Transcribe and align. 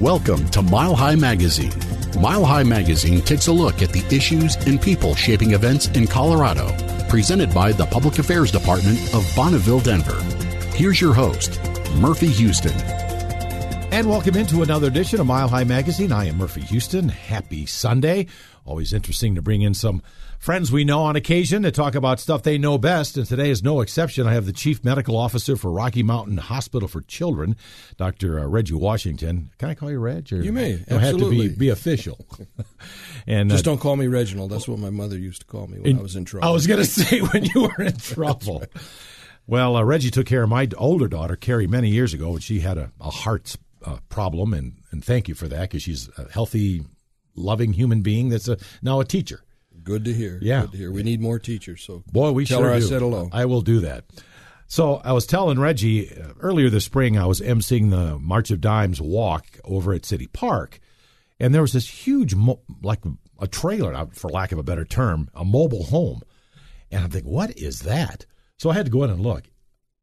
Welcome 0.00 0.48
to 0.50 0.62
Mile 0.62 0.94
High 0.94 1.16
Magazine. 1.16 1.72
Mile 2.20 2.44
High 2.44 2.62
Magazine 2.62 3.20
takes 3.20 3.48
a 3.48 3.52
look 3.52 3.82
at 3.82 3.90
the 3.90 4.04
issues 4.14 4.54
and 4.54 4.80
people 4.80 5.16
shaping 5.16 5.54
events 5.54 5.88
in 5.88 6.06
Colorado. 6.06 6.68
Presented 7.08 7.52
by 7.52 7.72
the 7.72 7.84
Public 7.86 8.16
Affairs 8.20 8.52
Department 8.52 8.96
of 9.12 9.28
Bonneville, 9.34 9.80
Denver. 9.80 10.22
Here's 10.76 11.00
your 11.00 11.14
host, 11.14 11.60
Murphy 11.96 12.28
Houston. 12.28 12.76
And 13.90 14.08
welcome 14.08 14.36
into 14.36 14.62
another 14.62 14.86
edition 14.86 15.18
of 15.18 15.26
Mile 15.26 15.48
High 15.48 15.64
Magazine. 15.64 16.12
I 16.12 16.26
am 16.26 16.36
Murphy 16.36 16.60
Houston. 16.60 17.08
Happy 17.08 17.66
Sunday. 17.66 18.26
Always 18.68 18.92
interesting 18.92 19.34
to 19.34 19.40
bring 19.40 19.62
in 19.62 19.72
some 19.72 20.02
friends 20.38 20.70
we 20.70 20.84
know 20.84 21.00
on 21.00 21.16
occasion 21.16 21.62
to 21.62 21.70
talk 21.70 21.94
about 21.94 22.20
stuff 22.20 22.42
they 22.42 22.58
know 22.58 22.76
best. 22.76 23.16
And 23.16 23.26
today 23.26 23.48
is 23.48 23.62
no 23.62 23.80
exception. 23.80 24.26
I 24.26 24.34
have 24.34 24.44
the 24.44 24.52
Chief 24.52 24.84
Medical 24.84 25.16
Officer 25.16 25.56
for 25.56 25.70
Rocky 25.70 26.02
Mountain 26.02 26.36
Hospital 26.36 26.86
for 26.86 27.00
Children, 27.00 27.56
Dr. 27.96 28.38
Uh, 28.38 28.44
Reggie 28.44 28.74
Washington. 28.74 29.50
Can 29.56 29.70
I 29.70 29.74
call 29.74 29.90
you 29.90 29.98
Reg? 29.98 30.30
Or 30.34 30.42
you 30.42 30.52
may. 30.52 30.76
Don't 30.86 31.02
absolutely. 31.02 31.44
have 31.44 31.46
to 31.46 31.58
be, 31.58 31.58
be 31.58 31.68
official. 31.70 32.26
and 33.26 33.48
Just 33.48 33.66
uh, 33.66 33.70
don't 33.70 33.80
call 33.80 33.96
me 33.96 34.06
Reginald. 34.06 34.50
That's 34.50 34.68
what 34.68 34.78
my 34.78 34.90
mother 34.90 35.16
used 35.16 35.40
to 35.40 35.46
call 35.46 35.66
me 35.66 35.78
when 35.78 35.92
in, 35.92 35.98
I 35.98 36.02
was 36.02 36.14
in 36.14 36.26
trouble. 36.26 36.46
I 36.46 36.50
was 36.50 36.66
going 36.66 36.80
to 36.84 36.86
say 36.86 37.20
when 37.20 37.46
you 37.46 37.62
were 37.62 37.84
in 37.84 37.96
trouble. 37.96 38.64
Well, 39.46 39.76
uh, 39.76 39.82
Reggie 39.82 40.10
took 40.10 40.26
care 40.26 40.42
of 40.42 40.50
my 40.50 40.68
older 40.76 41.08
daughter, 41.08 41.36
Carrie, 41.36 41.66
many 41.66 41.88
years 41.88 42.12
ago, 42.12 42.34
and 42.34 42.42
she 42.42 42.60
had 42.60 42.76
a, 42.76 42.92
a 43.00 43.08
heart 43.08 43.56
uh, 43.82 43.96
problem, 44.10 44.52
and, 44.52 44.74
and 44.90 45.02
thank 45.02 45.26
you 45.26 45.34
for 45.34 45.48
that 45.48 45.62
because 45.62 45.82
she's 45.82 46.10
a 46.18 46.30
healthy, 46.30 46.84
loving 47.38 47.72
human 47.72 48.02
being 48.02 48.28
that's 48.28 48.48
a, 48.48 48.58
now 48.82 49.00
a 49.00 49.04
teacher. 49.04 49.42
Good 49.82 50.04
to 50.04 50.12
hear. 50.12 50.38
Yeah. 50.42 50.62
Good 50.62 50.72
to 50.72 50.76
hear. 50.78 50.92
We 50.92 51.02
need 51.02 51.20
more 51.20 51.38
teachers. 51.38 51.82
So 51.82 52.02
boy, 52.12 52.32
we 52.32 52.44
tell 52.44 52.60
sure 52.60 52.70
her 52.70 52.78
do. 52.78 52.84
I 52.84 52.88
said 52.88 53.00
hello. 53.00 53.28
I 53.32 53.46
will 53.46 53.62
do 53.62 53.80
that. 53.80 54.04
So 54.66 54.96
I 54.96 55.12
was 55.12 55.24
telling 55.24 55.58
Reggie 55.58 56.10
uh, 56.14 56.34
earlier 56.40 56.68
this 56.68 56.84
spring, 56.84 57.16
I 57.16 57.24
was 57.24 57.40
emceeing 57.40 57.90
the 57.90 58.18
March 58.18 58.50
of 58.50 58.60
Dimes 58.60 59.00
walk 59.00 59.46
over 59.64 59.94
at 59.94 60.04
City 60.04 60.26
Park, 60.26 60.78
and 61.40 61.54
there 61.54 61.62
was 61.62 61.72
this 61.72 61.88
huge, 61.88 62.34
mo- 62.34 62.60
like 62.82 63.00
a 63.40 63.46
trailer, 63.46 64.06
for 64.12 64.28
lack 64.28 64.52
of 64.52 64.58
a 64.58 64.62
better 64.62 64.84
term, 64.84 65.30
a 65.32 65.42
mobile 65.42 65.84
home, 65.84 66.20
and 66.90 67.02
I'm 67.02 67.10
thinking, 67.10 67.32
what 67.32 67.56
is 67.56 67.80
that? 67.80 68.26
So 68.58 68.68
I 68.68 68.74
had 68.74 68.84
to 68.84 68.92
go 68.92 69.04
in 69.04 69.10
and 69.10 69.20
look. 69.20 69.44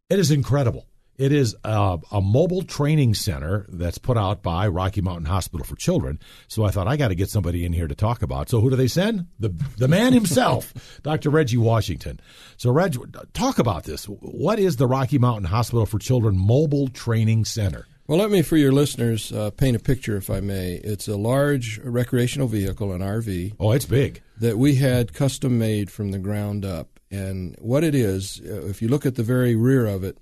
It 0.09 0.17
is 0.17 0.31
incredible. 0.31 0.87
It 1.17 1.31
is 1.31 1.55
a, 1.63 1.97
a, 2.11 2.21
mobile 2.21 2.63
training 2.63 3.13
center 3.13 3.65
that's 3.69 3.97
put 3.97 4.17
out 4.17 4.43
by 4.43 4.67
Rocky 4.67 5.01
Mountain 5.01 5.25
Hospital 5.25 5.65
for 5.65 5.75
Children. 5.75 6.19
So 6.49 6.65
I 6.65 6.71
thought 6.71 6.87
I 6.87 6.97
got 6.97 7.07
to 7.07 7.15
get 7.15 7.29
somebody 7.29 7.63
in 7.63 7.71
here 7.71 7.87
to 7.87 7.95
talk 7.95 8.21
about. 8.21 8.49
So 8.49 8.59
who 8.59 8.69
do 8.69 8.75
they 8.75 8.87
send? 8.87 9.27
The 9.39 9.49
the 9.77 9.87
man 9.87 10.11
himself, 10.11 10.73
Dr. 11.03 11.29
Reggie 11.29 11.57
Washington. 11.57 12.19
So 12.57 12.71
Reg, 12.71 12.97
talk 13.33 13.59
about 13.59 13.85
this. 13.85 14.05
What 14.05 14.59
is 14.59 14.75
the 14.75 14.87
Rocky 14.87 15.17
Mountain 15.17 15.45
Hospital 15.45 15.85
for 15.85 15.99
Children 15.99 16.37
Mobile 16.37 16.89
Training 16.89 17.45
Center? 17.45 17.87
Well, 18.07 18.19
let 18.19 18.29
me, 18.29 18.43
for 18.43 18.55
your 18.55 18.71
listeners, 18.71 19.31
uh, 19.31 19.49
paint 19.49 19.75
a 19.75 19.79
picture, 19.79 20.15
if 20.15 20.29
I 20.29 20.39
may. 20.39 20.75
It's 20.75 21.07
a 21.07 21.17
large 21.17 21.79
recreational 21.79 22.47
vehicle, 22.47 22.91
an 22.91 23.01
RV. 23.01 23.55
Oh, 23.59 23.71
it's 23.71 23.87
big. 23.87 24.21
That 24.37 24.59
we 24.59 24.75
had 24.75 25.13
custom 25.13 25.57
made 25.57 25.89
from 25.89 26.11
the 26.11 26.19
ground 26.19 26.65
up. 26.65 26.99
And 27.09 27.55
what 27.59 27.83
it 27.83 27.95
is, 27.95 28.41
uh, 28.45 28.67
if 28.67 28.79
you 28.79 28.89
look 28.89 29.07
at 29.07 29.15
the 29.15 29.23
very 29.23 29.55
rear 29.55 29.87
of 29.87 30.03
it, 30.03 30.19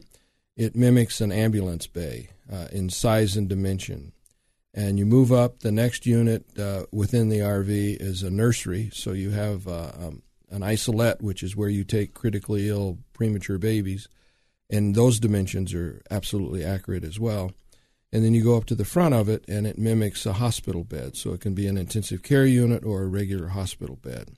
it 0.56 0.76
mimics 0.76 1.22
an 1.22 1.32
ambulance 1.32 1.88
bay 1.88 2.30
uh, 2.52 2.68
in 2.72 2.90
size 2.90 3.36
and 3.36 3.50
dimension. 3.50 4.12
And 4.74 4.98
you 4.98 5.06
move 5.06 5.32
up, 5.32 5.60
the 5.60 5.72
next 5.72 6.06
unit 6.06 6.46
uh, 6.58 6.86
within 6.92 7.30
the 7.30 7.40
RV 7.40 8.02
is 8.02 8.24
a 8.24 8.32
nursery. 8.32 8.90
So 8.92 9.12
you 9.12 9.32
have 9.32 9.68
uh, 9.68 9.92
um, 10.00 10.24
an 10.50 10.64
isolette, 10.64 11.22
which 11.22 11.44
is 11.44 11.56
where 11.56 11.70
you 11.70 11.84
take 11.84 12.14
critically 12.14 12.70
ill 12.70 12.98
premature 13.14 13.60
babies. 13.60 14.08
And 14.70 14.96
those 14.96 15.20
dimensions 15.20 15.74
are 15.74 16.02
absolutely 16.10 16.64
accurate 16.64 17.04
as 17.04 17.20
well. 17.20 17.52
And 18.12 18.24
then 18.24 18.34
you 18.34 18.44
go 18.44 18.58
up 18.58 18.66
to 18.66 18.76
the 18.76 18.86
front 18.86 19.16
of 19.16 19.28
it, 19.28 19.44
and 19.48 19.66
it 19.66 19.78
mimics 19.78 20.26
a 20.26 20.34
hospital 20.34 20.84
bed. 20.84 21.16
So 21.16 21.34
it 21.34 21.42
can 21.42 21.54
be 21.54 21.68
an 21.68 21.78
intensive 21.78 22.22
care 22.22 22.46
unit 22.46 22.84
or 22.84 23.02
a 23.02 23.08
regular 23.08 23.50
hospital 23.50 23.96
bed. 23.96 24.30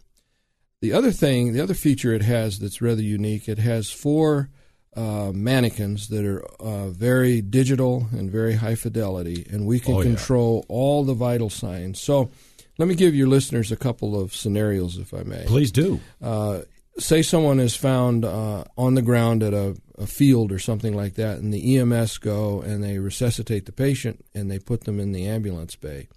The 0.82 0.94
other 0.94 1.12
thing, 1.12 1.54
the 1.54 1.62
other 1.62 1.74
feature 1.74 2.14
it 2.14 2.22
has 2.22 2.60
that's 2.60 2.82
rather 2.82 3.02
unique, 3.02 3.50
it 3.50 3.58
has 3.60 3.92
four 3.92 4.50
uh, 4.96 5.32
mannequins 5.34 6.08
that 6.10 6.26
are 6.26 6.44
uh, 6.60 6.90
very 6.90 7.42
digital 7.42 8.08
and 8.12 8.32
very 8.32 8.56
high 8.56 8.76
fidelity, 8.76 9.46
and 9.50 9.66
we 9.66 9.80
can 9.80 9.96
oh, 9.96 10.02
control 10.02 10.66
yeah. 10.70 10.76
all 10.76 11.04
the 11.04 11.14
vital 11.14 11.50
signs. 11.50 12.00
So, 12.00 12.30
let 12.78 12.88
me 12.88 12.96
give 12.96 13.16
your 13.16 13.28
listeners 13.28 13.72
a 13.72 13.78
couple 13.78 14.20
of 14.20 14.36
scenarios, 14.36 14.98
if 14.98 15.14
I 15.14 15.24
may. 15.24 15.46
Please 15.46 15.72
do. 15.72 16.00
Uh, 16.22 16.62
say 16.98 17.22
someone 17.22 17.60
is 17.60 17.76
found 17.76 18.26
uh, 18.26 18.64
on 18.78 18.96
the 18.96 19.02
ground 19.02 19.44
at 19.44 19.54
a, 19.54 19.78
a, 19.98 20.08
field 20.08 20.52
or 20.52 20.60
something 20.60 20.94
like 20.94 21.16
that, 21.16 21.38
and 21.38 21.54
the 21.54 21.78
EMS 21.78 22.18
go 22.18 22.62
and 22.62 22.84
they 22.84 23.00
resuscitate 23.00 23.66
the 23.66 23.72
patient 23.72 24.26
and 24.34 24.50
they 24.50 24.60
put 24.60 24.86
them 24.86 25.00
in 25.00 25.12
the 25.12 25.26
ambulance 25.26 25.76
bay. 25.76 26.08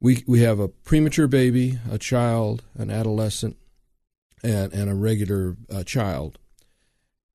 We, 0.00 0.22
we 0.26 0.40
have 0.40 0.58
a 0.58 0.68
premature 0.68 1.28
baby, 1.28 1.78
a 1.90 1.98
child, 1.98 2.62
an 2.76 2.90
adolescent, 2.90 3.56
and, 4.42 4.72
and 4.72 4.90
a 4.90 4.94
regular 4.94 5.56
uh, 5.72 5.84
child 5.84 6.38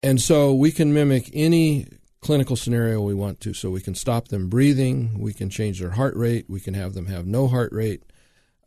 and 0.03 0.21
so 0.21 0.55
we 0.55 0.73
can 0.73 0.93
mimic 0.93 1.31
any 1.33 1.87
clinical 2.21 2.57
scenario 2.57 3.01
we 3.01 3.15
want 3.15 3.41
to. 3.41 3.55
So 3.55 3.71
we 3.71 3.81
can 3.81 3.95
stop 3.95 4.29
them 4.29 4.49
breathing, 4.49 5.19
we 5.19 5.33
can 5.33 5.51
change 5.51 5.81
their 5.81 5.91
heart 5.91 6.17
rate, 6.17 6.47
we 6.49 6.61
can 6.61 6.75
have 6.75 6.95
them 6.95 7.07
have 7.07 7.27
no 7.27 7.49
heart 7.49 7.73
rate. 7.73 8.03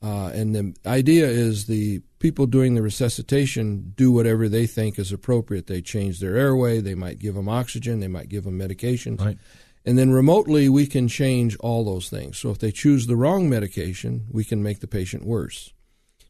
Uh, 0.04 0.32
and 0.34 0.56
the 0.56 0.74
idea 0.86 1.28
is 1.28 1.66
the 1.66 2.00
people 2.18 2.48
doing 2.48 2.74
the 2.74 2.82
resuscitation 2.82 3.94
do 3.96 4.12
whatever 4.12 4.50
they 4.50 4.66
think 4.66 4.98
is 4.98 5.12
appropriate. 5.12 5.68
They 5.68 5.82
change 5.82 6.20
their 6.20 6.36
airway, 6.36 6.80
they 6.80 6.96
might 6.96 7.20
give 7.20 7.36
them 7.36 7.50
oxygen, 7.50 8.00
they 8.00 8.08
might 8.08 8.30
give 8.30 8.44
them 8.44 8.58
medications. 8.58 9.22
Right. 9.22 9.38
And 9.86 9.98
then 9.98 10.12
remotely, 10.12 10.70
we 10.70 10.86
can 10.86 11.08
change 11.08 11.56
all 11.58 11.84
those 11.84 12.10
things. 12.10 12.38
So 12.38 12.52
if 12.52 12.60
they 12.60 12.72
choose 12.72 13.08
the 13.08 13.16
wrong 13.16 13.50
medication, 13.50 14.28
we 14.30 14.44
can 14.44 14.62
make 14.62 14.80
the 14.80 14.88
patient 14.88 15.26
worse. 15.26 15.74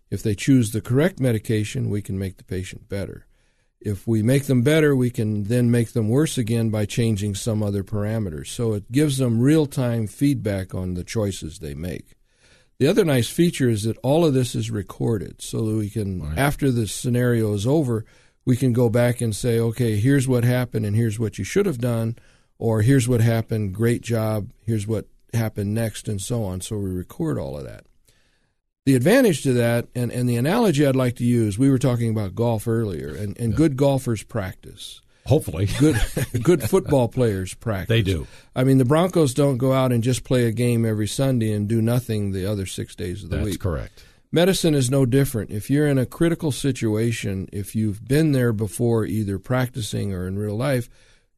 If 0.09 0.23
they 0.23 0.35
choose 0.35 0.71
the 0.71 0.81
correct 0.81 1.19
medication, 1.19 1.89
we 1.89 2.01
can 2.01 2.17
make 2.17 2.37
the 2.37 2.43
patient 2.43 2.87
better. 2.89 3.25
If 3.81 4.05
we 4.05 4.21
make 4.21 4.45
them 4.45 4.61
better, 4.61 4.95
we 4.95 5.09
can 5.09 5.45
then 5.45 5.71
make 5.71 5.93
them 5.93 6.07
worse 6.07 6.37
again 6.37 6.69
by 6.69 6.85
changing 6.85 7.33
some 7.33 7.63
other 7.63 7.83
parameters. 7.83 8.47
So 8.47 8.73
it 8.73 8.91
gives 8.91 9.17
them 9.17 9.41
real 9.41 9.65
time 9.65 10.05
feedback 10.05 10.75
on 10.75 10.93
the 10.93 11.03
choices 11.03 11.59
they 11.59 11.73
make. 11.73 12.13
The 12.77 12.87
other 12.87 13.03
nice 13.03 13.29
feature 13.29 13.69
is 13.69 13.83
that 13.83 13.97
all 14.03 14.23
of 14.25 14.33
this 14.33 14.53
is 14.55 14.69
recorded 14.69 15.41
so 15.41 15.65
that 15.65 15.75
we 15.75 15.89
can, 15.89 16.21
right. 16.21 16.37
after 16.37 16.71
the 16.71 16.87
scenario 16.87 17.53
is 17.53 17.65
over, 17.65 18.05
we 18.45 18.55
can 18.55 18.71
go 18.71 18.89
back 18.89 19.19
and 19.19 19.35
say, 19.35 19.59
okay, 19.59 19.99
here's 19.99 20.27
what 20.27 20.43
happened 20.43 20.85
and 20.85 20.95
here's 20.95 21.19
what 21.19 21.37
you 21.37 21.43
should 21.43 21.65
have 21.65 21.79
done, 21.79 22.17
or 22.59 22.81
here's 22.81 23.07
what 23.07 23.21
happened, 23.21 23.73
great 23.73 24.01
job, 24.01 24.51
here's 24.65 24.87
what 24.87 25.07
happened 25.33 25.73
next, 25.73 26.07
and 26.07 26.21
so 26.21 26.43
on. 26.43 26.61
So 26.61 26.77
we 26.77 26.89
record 26.89 27.37
all 27.37 27.57
of 27.57 27.65
that 27.65 27.85
the 28.91 28.97
advantage 28.97 29.43
to 29.43 29.53
that, 29.53 29.87
and, 29.95 30.11
and 30.11 30.27
the 30.27 30.35
analogy 30.35 30.85
I'd 30.85 30.97
like 30.97 31.15
to 31.15 31.23
use, 31.23 31.57
we 31.57 31.69
were 31.69 31.77
talking 31.77 32.09
about 32.09 32.35
golf 32.35 32.67
earlier, 32.67 33.07
and, 33.07 33.37
and 33.39 33.51
yeah. 33.53 33.57
good 33.57 33.77
golfers 33.77 34.21
practice. 34.21 35.01
Hopefully, 35.27 35.67
good 35.79 35.95
good 36.43 36.61
football 36.63 37.07
players 37.07 37.53
practice. 37.53 37.87
They 37.87 38.01
do. 38.01 38.27
I 38.53 38.65
mean, 38.65 38.79
the 38.79 38.85
Broncos 38.85 39.33
don't 39.33 39.57
go 39.57 39.71
out 39.71 39.93
and 39.93 40.03
just 40.03 40.25
play 40.25 40.45
a 40.45 40.51
game 40.51 40.85
every 40.85 41.07
Sunday 41.07 41.53
and 41.53 41.69
do 41.69 41.81
nothing 41.81 42.31
the 42.31 42.45
other 42.45 42.65
six 42.65 42.93
days 42.95 43.23
of 43.23 43.29
the 43.29 43.37
That's 43.37 43.45
week. 43.45 43.53
That's 43.53 43.63
correct. 43.63 44.03
Medicine 44.29 44.75
is 44.75 44.91
no 44.91 45.05
different. 45.05 45.51
If 45.51 45.69
you're 45.69 45.87
in 45.87 45.97
a 45.97 46.05
critical 46.05 46.51
situation, 46.51 47.47
if 47.53 47.75
you've 47.75 48.05
been 48.05 48.33
there 48.33 48.51
before, 48.51 49.05
either 49.05 49.39
practicing 49.39 50.13
or 50.13 50.27
in 50.27 50.37
real 50.37 50.57
life, 50.57 50.89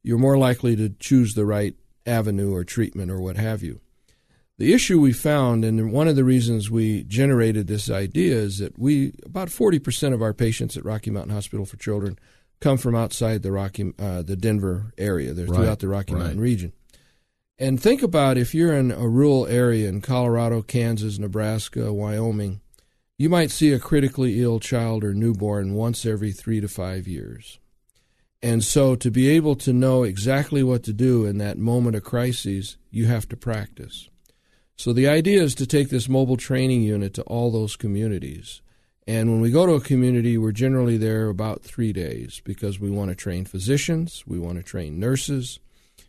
you're 0.02 0.18
more 0.18 0.38
likely 0.38 0.74
to 0.74 0.88
choose 0.88 1.34
the 1.34 1.46
right 1.46 1.74
avenue 2.04 2.52
or 2.52 2.64
treatment 2.64 3.12
or 3.12 3.20
what 3.20 3.36
have 3.36 3.62
you. 3.62 3.80
The 4.56 4.72
issue 4.72 5.00
we 5.00 5.12
found, 5.12 5.64
and 5.64 5.92
one 5.92 6.06
of 6.06 6.14
the 6.14 6.22
reasons 6.22 6.70
we 6.70 7.02
generated 7.04 7.66
this 7.66 7.90
idea, 7.90 8.36
is 8.36 8.58
that 8.58 8.78
we 8.78 9.12
about 9.24 9.48
40% 9.48 10.14
of 10.14 10.22
our 10.22 10.32
patients 10.32 10.76
at 10.76 10.84
Rocky 10.84 11.10
Mountain 11.10 11.34
Hospital 11.34 11.66
for 11.66 11.76
Children 11.76 12.18
come 12.60 12.78
from 12.78 12.94
outside 12.94 13.42
the 13.42 13.50
Rocky, 13.50 13.92
uh, 13.98 14.22
the 14.22 14.36
Denver 14.36 14.92
area. 14.96 15.32
They're 15.32 15.46
right, 15.46 15.56
throughout 15.56 15.80
the 15.80 15.88
Rocky 15.88 16.14
right. 16.14 16.20
Mountain 16.20 16.40
region. 16.40 16.72
And 17.58 17.80
think 17.80 18.02
about 18.02 18.38
if 18.38 18.54
you're 18.54 18.74
in 18.74 18.90
a 18.90 19.08
rural 19.08 19.46
area 19.46 19.88
in 19.88 20.00
Colorado, 20.00 20.62
Kansas, 20.62 21.18
Nebraska, 21.18 21.92
Wyoming, 21.92 22.60
you 23.18 23.28
might 23.28 23.50
see 23.50 23.72
a 23.72 23.78
critically 23.78 24.40
ill 24.40 24.60
child 24.60 25.04
or 25.04 25.14
newborn 25.14 25.74
once 25.74 26.06
every 26.06 26.32
three 26.32 26.60
to 26.60 26.68
five 26.68 27.06
years. 27.06 27.58
And 28.42 28.62
so 28.62 28.94
to 28.96 29.10
be 29.10 29.28
able 29.28 29.56
to 29.56 29.72
know 29.72 30.02
exactly 30.02 30.62
what 30.62 30.82
to 30.84 30.92
do 30.92 31.24
in 31.24 31.38
that 31.38 31.58
moment 31.58 31.96
of 31.96 32.04
crisis, 32.04 32.76
you 32.90 33.06
have 33.06 33.28
to 33.28 33.36
practice. 33.36 34.10
So 34.76 34.92
the 34.92 35.08
idea 35.08 35.42
is 35.42 35.54
to 35.56 35.66
take 35.66 35.88
this 35.88 36.08
mobile 36.08 36.36
training 36.36 36.82
unit 36.82 37.14
to 37.14 37.22
all 37.22 37.50
those 37.50 37.76
communities. 37.76 38.60
And 39.06 39.30
when 39.30 39.40
we 39.40 39.50
go 39.50 39.66
to 39.66 39.74
a 39.74 39.80
community, 39.80 40.38
we're 40.38 40.52
generally 40.52 40.96
there 40.96 41.28
about 41.28 41.62
three 41.62 41.92
days 41.92 42.40
because 42.44 42.80
we 42.80 42.90
want 42.90 43.10
to 43.10 43.14
train 43.14 43.44
physicians, 43.44 44.24
we 44.26 44.38
want 44.38 44.56
to 44.56 44.62
train 44.62 44.98
nurses, 44.98 45.60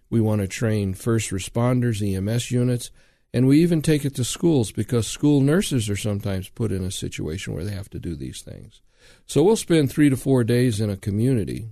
we 0.09 0.21
want 0.21 0.41
to 0.41 0.47
train 0.47 0.93
first 0.93 1.31
responders, 1.31 2.01
EMS 2.01 2.51
units, 2.51 2.91
and 3.33 3.47
we 3.47 3.61
even 3.61 3.81
take 3.81 4.05
it 4.05 4.15
to 4.15 4.23
schools 4.23 4.71
because 4.71 5.07
school 5.07 5.41
nurses 5.41 5.89
are 5.89 5.97
sometimes 5.97 6.47
put 6.47 6.71
in 6.71 6.85
a 6.85 6.91
situation 6.91 7.53
where 7.53 7.65
they 7.65 7.73
have 7.73 7.89
to 7.89 7.99
do 7.99 8.15
these 8.15 8.41
things. 8.41 8.81
So 9.25 9.43
we'll 9.43 9.57
spend 9.57 9.91
three 9.91 10.09
to 10.09 10.15
four 10.15 10.43
days 10.43 10.79
in 10.79 10.89
a 10.89 10.95
community 10.95 11.67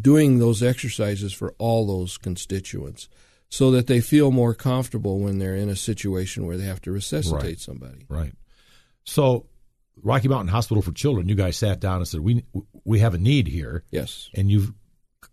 doing 0.00 0.38
those 0.38 0.62
exercises 0.62 1.32
for 1.32 1.54
all 1.58 1.86
those 1.86 2.18
constituents. 2.18 3.08
So 3.50 3.70
that 3.70 3.86
they 3.86 4.00
feel 4.00 4.30
more 4.30 4.54
comfortable 4.54 5.18
when 5.20 5.38
they're 5.38 5.56
in 5.56 5.68
a 5.68 5.76
situation 5.76 6.46
where 6.46 6.56
they 6.56 6.64
have 6.66 6.82
to 6.82 6.92
resuscitate 6.92 7.42
Right. 7.42 7.60
somebody. 7.60 8.04
Right. 8.08 8.32
So, 9.04 9.46
Rocky 10.02 10.28
Mountain 10.28 10.48
Hospital 10.48 10.82
for 10.82 10.92
Children, 10.92 11.28
you 11.28 11.34
guys 11.34 11.56
sat 11.56 11.80
down 11.80 11.96
and 11.98 12.06
said, 12.08 12.20
"We 12.20 12.44
we 12.84 12.98
have 13.00 13.14
a 13.14 13.18
need 13.18 13.48
here," 13.48 13.84
Yes. 13.90 14.28
and 14.34 14.50
you've 14.50 14.72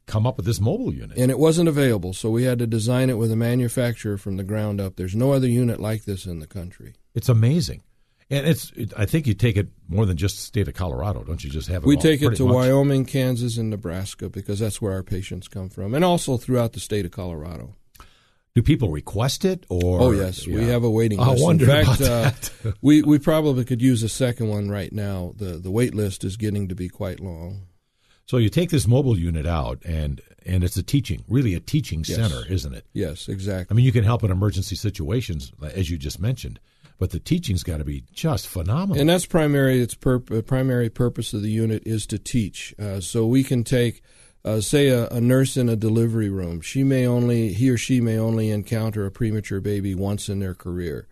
come 0.07 0.25
up 0.25 0.37
with 0.37 0.45
this 0.45 0.59
mobile 0.61 0.93
unit. 0.93 1.17
And 1.17 1.29
it 1.29 1.37
wasn't 1.39 1.67
available, 1.69 2.13
so 2.13 2.29
we 2.31 2.43
had 2.43 2.59
to 2.59 2.67
design 2.67 3.09
it 3.09 3.17
with 3.17 3.31
a 3.31 3.35
manufacturer 3.35 4.17
from 4.17 4.37
the 4.37 4.43
ground 4.43 4.79
up. 4.79 4.95
There's 4.95 5.15
no 5.15 5.33
other 5.33 5.47
unit 5.47 5.79
like 5.79 6.05
this 6.05 6.25
in 6.25 6.39
the 6.39 6.47
country. 6.47 6.93
It's 7.13 7.29
amazing, 7.29 7.83
and 8.29 8.47
it's. 8.47 8.71
It, 8.75 8.93
I 8.97 9.05
think 9.05 9.27
you 9.27 9.33
take 9.33 9.57
it 9.57 9.67
more 9.87 10.05
than 10.05 10.17
just 10.17 10.37
the 10.37 10.41
state 10.41 10.67
of 10.67 10.73
Colorado, 10.73 11.23
don't 11.23 11.43
you? 11.43 11.49
Just 11.49 11.67
have 11.67 11.83
it. 11.83 11.85
We 11.87 11.95
all 11.97 12.01
take 12.01 12.21
it 12.21 12.35
to 12.37 12.45
much? 12.45 12.53
Wyoming, 12.55 13.05
Kansas, 13.05 13.57
and 13.57 13.69
Nebraska 13.69 14.29
because 14.29 14.59
that's 14.59 14.81
where 14.81 14.93
our 14.93 15.03
patients 15.03 15.47
come 15.47 15.69
from, 15.69 15.93
and 15.93 16.03
also 16.05 16.37
throughout 16.37 16.73
the 16.73 16.79
state 16.79 17.05
of 17.05 17.11
Colorado. 17.11 17.75
Do 18.55 18.61
people 18.63 18.89
request 18.89 19.43
it, 19.43 19.65
or 19.69 20.01
Oh 20.01 20.11
yes, 20.11 20.47
we 20.47 20.63
have 20.67 20.83
a 20.85 20.89
waiting 20.89 21.19
I 21.19 21.31
list. 21.31 21.43
wondered 21.43 21.67
In 21.69 21.85
fact, 21.85 21.99
about 22.01 22.51
uh, 22.65 22.71
we 22.81 23.01
we 23.01 23.19
probably 23.19 23.65
could 23.65 23.81
use 23.81 24.01
a 24.01 24.07
second 24.09 24.47
one 24.47 24.69
right 24.69 24.93
now. 24.93 25.33
the 25.35 25.57
The 25.57 25.69
wait 25.69 25.93
list 25.93 26.23
is 26.23 26.37
getting 26.37 26.69
to 26.69 26.75
be 26.75 26.87
quite 26.87 27.19
long. 27.19 27.63
So 28.25 28.37
you 28.37 28.49
take 28.49 28.69
this 28.69 28.87
mobile 28.87 29.19
unit 29.19 29.45
out, 29.45 29.83
and 29.85 30.21
and 30.45 30.63
it's 30.63 30.77
a 30.77 30.83
teaching, 30.83 31.25
really 31.27 31.53
a 31.53 31.59
teaching 31.59 32.05
Yes. 32.07 32.17
center, 32.17 32.43
isn't 32.49 32.73
it? 32.73 32.85
Yes, 32.93 33.27
exactly. 33.27 33.73
I 33.73 33.75
mean, 33.75 33.85
you 33.85 33.91
can 33.91 34.05
help 34.05 34.23
in 34.23 34.31
emergency 34.31 34.75
situations, 34.77 35.51
as 35.61 35.89
you 35.91 35.97
just 35.97 36.21
mentioned, 36.21 36.59
but 36.97 37.09
the 37.09 37.19
teaching's 37.19 37.61
got 37.61 37.77
to 37.79 37.83
be 37.83 38.03
just 38.13 38.47
phenomenal. 38.47 39.01
And 39.01 39.09
that's 39.09 39.25
primary. 39.25 39.81
Its 39.81 39.95
purp- 39.95 40.31
uh, 40.31 40.41
primary 40.43 40.89
purpose 40.89 41.33
of 41.33 41.41
the 41.41 41.51
unit 41.51 41.83
is 41.85 42.05
to 42.07 42.17
teach. 42.17 42.73
Uh, 42.79 43.01
so 43.01 43.25
we 43.27 43.43
can 43.43 43.63
take, 43.65 44.01
uh, 44.45 44.61
say, 44.61 44.89
a, 44.89 45.07
a 45.07 45.19
nurse 45.19 45.57
in 45.57 45.67
a 45.67 45.75
delivery 45.75 46.29
room. 46.29 46.61
She 46.61 46.83
may 46.83 47.07
only, 47.07 47.51
he 47.51 47.69
or 47.71 47.77
she 47.77 47.99
may 47.99 48.17
only 48.17 48.51
encounter 48.51 49.03
a 49.05 49.11
premature 49.11 49.59
baby 49.59 49.95
once 49.95 50.29
in 50.29 50.39
their 50.39 50.53
career, 50.53 51.07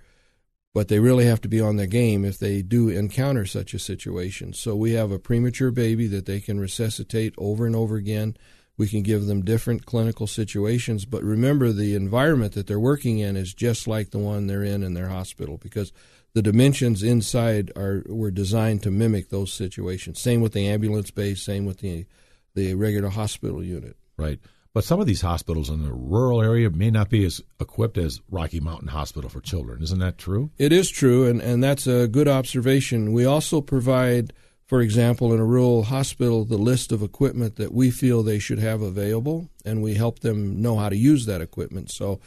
but 0.71 0.87
they 0.87 0.99
really 0.99 1.25
have 1.25 1.41
to 1.41 1.47
be 1.47 1.59
on 1.59 1.75
their 1.75 1.87
game 1.87 2.23
if 2.23 2.37
they 2.37 2.61
do 2.61 2.89
encounter 2.89 3.45
such 3.47 3.73
a 3.73 3.79
situation. 3.79 4.53
So 4.53 4.75
we 4.75 4.93
have 4.93 5.11
a 5.11 5.17
premature 5.17 5.71
baby 5.71 6.05
that 6.07 6.27
they 6.27 6.39
can 6.39 6.59
resuscitate 6.59 7.33
over 7.39 7.65
and 7.65 7.75
over 7.75 7.95
again. 7.95 8.37
We 8.77 8.87
can 8.87 9.01
give 9.01 9.25
them 9.25 9.43
different 9.43 9.87
clinical 9.87 10.27
situations, 10.27 11.05
but 11.05 11.23
remember 11.23 11.71
the 11.71 11.95
environment 11.95 12.53
that 12.53 12.67
they're 12.67 12.79
working 12.79 13.17
in 13.17 13.35
is 13.35 13.55
just 13.55 13.87
like 13.87 14.11
the 14.11 14.19
one 14.19 14.45
they're 14.45 14.63
in 14.63 14.83
in 14.83 14.93
their 14.93 15.09
hospital 15.09 15.57
because 15.57 15.91
the 16.33 16.41
dimensions 16.41 17.01
inside 17.01 17.71
are 17.75 18.03
were 18.07 18.31
designed 18.31 18.83
to 18.83 18.91
mimic 18.91 19.29
those 19.29 19.53
situations. 19.53 20.19
Same 20.19 20.41
with 20.41 20.53
the 20.53 20.67
ambulance 20.67 21.11
base, 21.11 21.41
same 21.41 21.65
with 21.65 21.79
the 21.79 22.05
the 22.55 22.73
regular 22.75 23.09
hospital 23.09 23.63
unit. 23.63 23.95
right. 24.17 24.39
But 24.73 24.83
some 24.83 24.99
of 24.99 25.05
these 25.05 25.21
hospitals 25.21 25.69
in 25.69 25.83
the 25.83 25.93
rural 25.93 26.41
area 26.41 26.67
may 26.71 26.89
not 26.89 27.07
be 27.07 27.23
as 27.25 27.41
equipped 27.59 27.95
as 27.95 28.21
Rocky 28.31 28.59
Mountain 28.59 28.87
Hospital 28.87 29.29
for 29.29 29.39
Children. 29.39 29.83
Isn't 29.83 29.99
that 29.99 30.17
true? 30.17 30.49
It 30.57 30.73
is 30.73 30.89
true, 30.89 31.27
and, 31.27 31.39
and 31.41 31.63
that's 31.63 31.85
a 31.85 32.07
good 32.07 32.27
observation. 32.27 33.13
We 33.13 33.23
also 33.23 33.61
provide, 33.61 34.33
for 34.65 34.81
example, 34.81 35.31
in 35.31 35.39
a 35.39 35.45
rural 35.45 35.83
hospital, 35.83 36.43
the 36.43 36.57
list 36.57 36.91
of 36.91 37.03
equipment 37.03 37.57
that 37.57 37.71
we 37.71 37.91
feel 37.91 38.23
they 38.23 38.39
should 38.39 38.57
have 38.57 38.81
available, 38.81 39.47
and 39.63 39.83
we 39.83 39.93
help 39.93 40.21
them 40.21 40.59
know 40.59 40.75
how 40.77 40.89
to 40.89 40.97
use 40.97 41.27
that 41.27 41.39
equipment. 41.39 41.91
So 41.91 42.19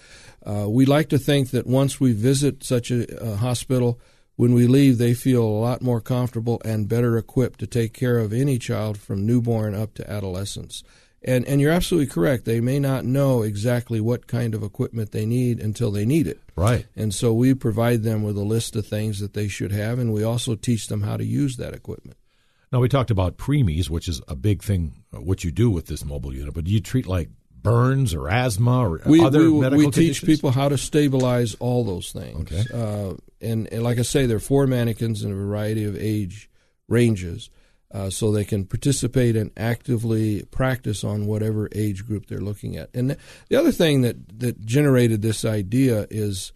uh, 0.44 0.67
we 0.69 0.87
like 0.87 1.08
to 1.08 1.19
think 1.19 1.50
that 1.50 1.67
once 1.67 1.99
we 1.99 2.12
visit 2.12 2.62
such 2.62 2.93
a, 2.93 3.32
a 3.32 3.37
hospital, 3.37 3.99
when 4.37 4.53
we 4.55 4.67
leave, 4.67 4.99
they 4.99 5.15
feel 5.15 5.43
a 5.43 5.61
lot 5.61 5.83
more 5.83 6.00
comfortable 6.00 6.61
and 6.65 6.88
better 6.88 7.17
equipped 7.19 7.59
to 7.61 7.67
take 7.67 7.93
care 7.93 8.19
of 8.19 8.33
any 8.33 8.59
child 8.59 8.99
from 8.99 9.27
newborn 9.27 9.75
up 9.75 9.94
to 9.94 10.11
adolescence. 10.11 10.83
And, 11.23 11.44
and 11.47 11.61
you're 11.61 11.73
absolutely 11.73 12.06
correct. 12.06 12.44
They 12.44 12.61
may 12.61 12.79
not 12.79 13.05
know 13.05 13.43
exactly 13.43 14.00
what 14.00 14.27
kind 14.29 14.55
of 14.55 14.62
equipment 14.62 15.11
they 15.11 15.27
need 15.27 15.59
until 15.59 15.91
they 15.91 16.05
need 16.05 16.27
it. 16.27 16.41
Right. 16.55 16.87
And 16.94 17.12
so 17.12 17.33
we 17.33 17.55
provide 17.55 18.03
them 18.03 18.23
with 18.23 18.37
a 18.37 18.43
list 18.44 18.77
of 18.77 18.87
things 18.87 19.19
that 19.21 19.33
they 19.33 19.49
should 19.49 19.73
have, 19.73 19.99
and 19.99 20.12
we 20.12 20.23
also 20.23 20.55
teach 20.55 20.87
them 20.87 21.03
how 21.03 21.17
to 21.17 21.25
use 21.25 21.56
that 21.56 21.75
equipment. 21.75 22.17
Now 22.71 22.81
we 22.81 22.88
talked 22.88 23.11
about 23.11 23.38
preemies, 23.38 23.88
which 23.88 24.06
is 24.06 24.21
a 24.29 24.37
big 24.37 24.62
thing. 24.62 25.05
uh, 25.15 25.21
What 25.21 25.44
you 25.44 25.50
do 25.50 25.71
with 25.71 25.87
this 25.87 26.05
mobile 26.05 26.35
unit, 26.35 26.55
but 26.55 26.65
do 26.65 26.71
you 26.71 26.81
treat 26.81 27.06
like 27.06 27.31
burns 27.62 28.14
or 28.14 28.29
asthma 28.29 28.88
or 28.88 29.00
We, 29.06 29.25
other 29.25 29.50
we, 29.50 29.61
medical 29.61 29.79
we 29.79 29.85
teach 29.87 30.20
conditions? 30.20 30.29
people 30.29 30.50
how 30.50 30.69
to 30.69 30.79
stabilize 30.79 31.55
all 31.56 31.85
those 31.85 32.12
things. 32.12 32.53
Okay. 32.53 32.64
Uh, 32.73 33.14
and, 33.41 33.73
and 33.73 33.82
like 33.82 33.99
I 33.99 34.03
say, 34.03 34.26
there 34.26 34.37
are 34.37 34.41
four 34.41 34.67
mannequins 34.67 35.23
in 35.23 35.32
a 35.32 35.35
variety 35.35 35.85
of 35.85 35.97
age 35.97 36.49
ranges. 36.88 37.50
Uh, 37.93 38.11
so 38.11 38.32
they 38.32 38.44
can 38.44 38.64
participate 38.64 39.37
and 39.37 39.53
actively 39.56 40.43
practice 40.50 41.05
on 41.05 41.25
whatever 41.25 41.69
age 41.73 42.05
group 42.05 42.26
they're 42.26 42.41
looking 42.41 42.76
at. 42.76 42.91
And 42.93 43.11
th- 43.11 43.20
the 43.49 43.56
other 43.56 43.70
thing 43.70 44.02
that, 44.02 44.41
that 44.41 44.67
generated 44.67 45.23
this 45.23 45.44
idea 45.44 46.06
is 46.11 46.52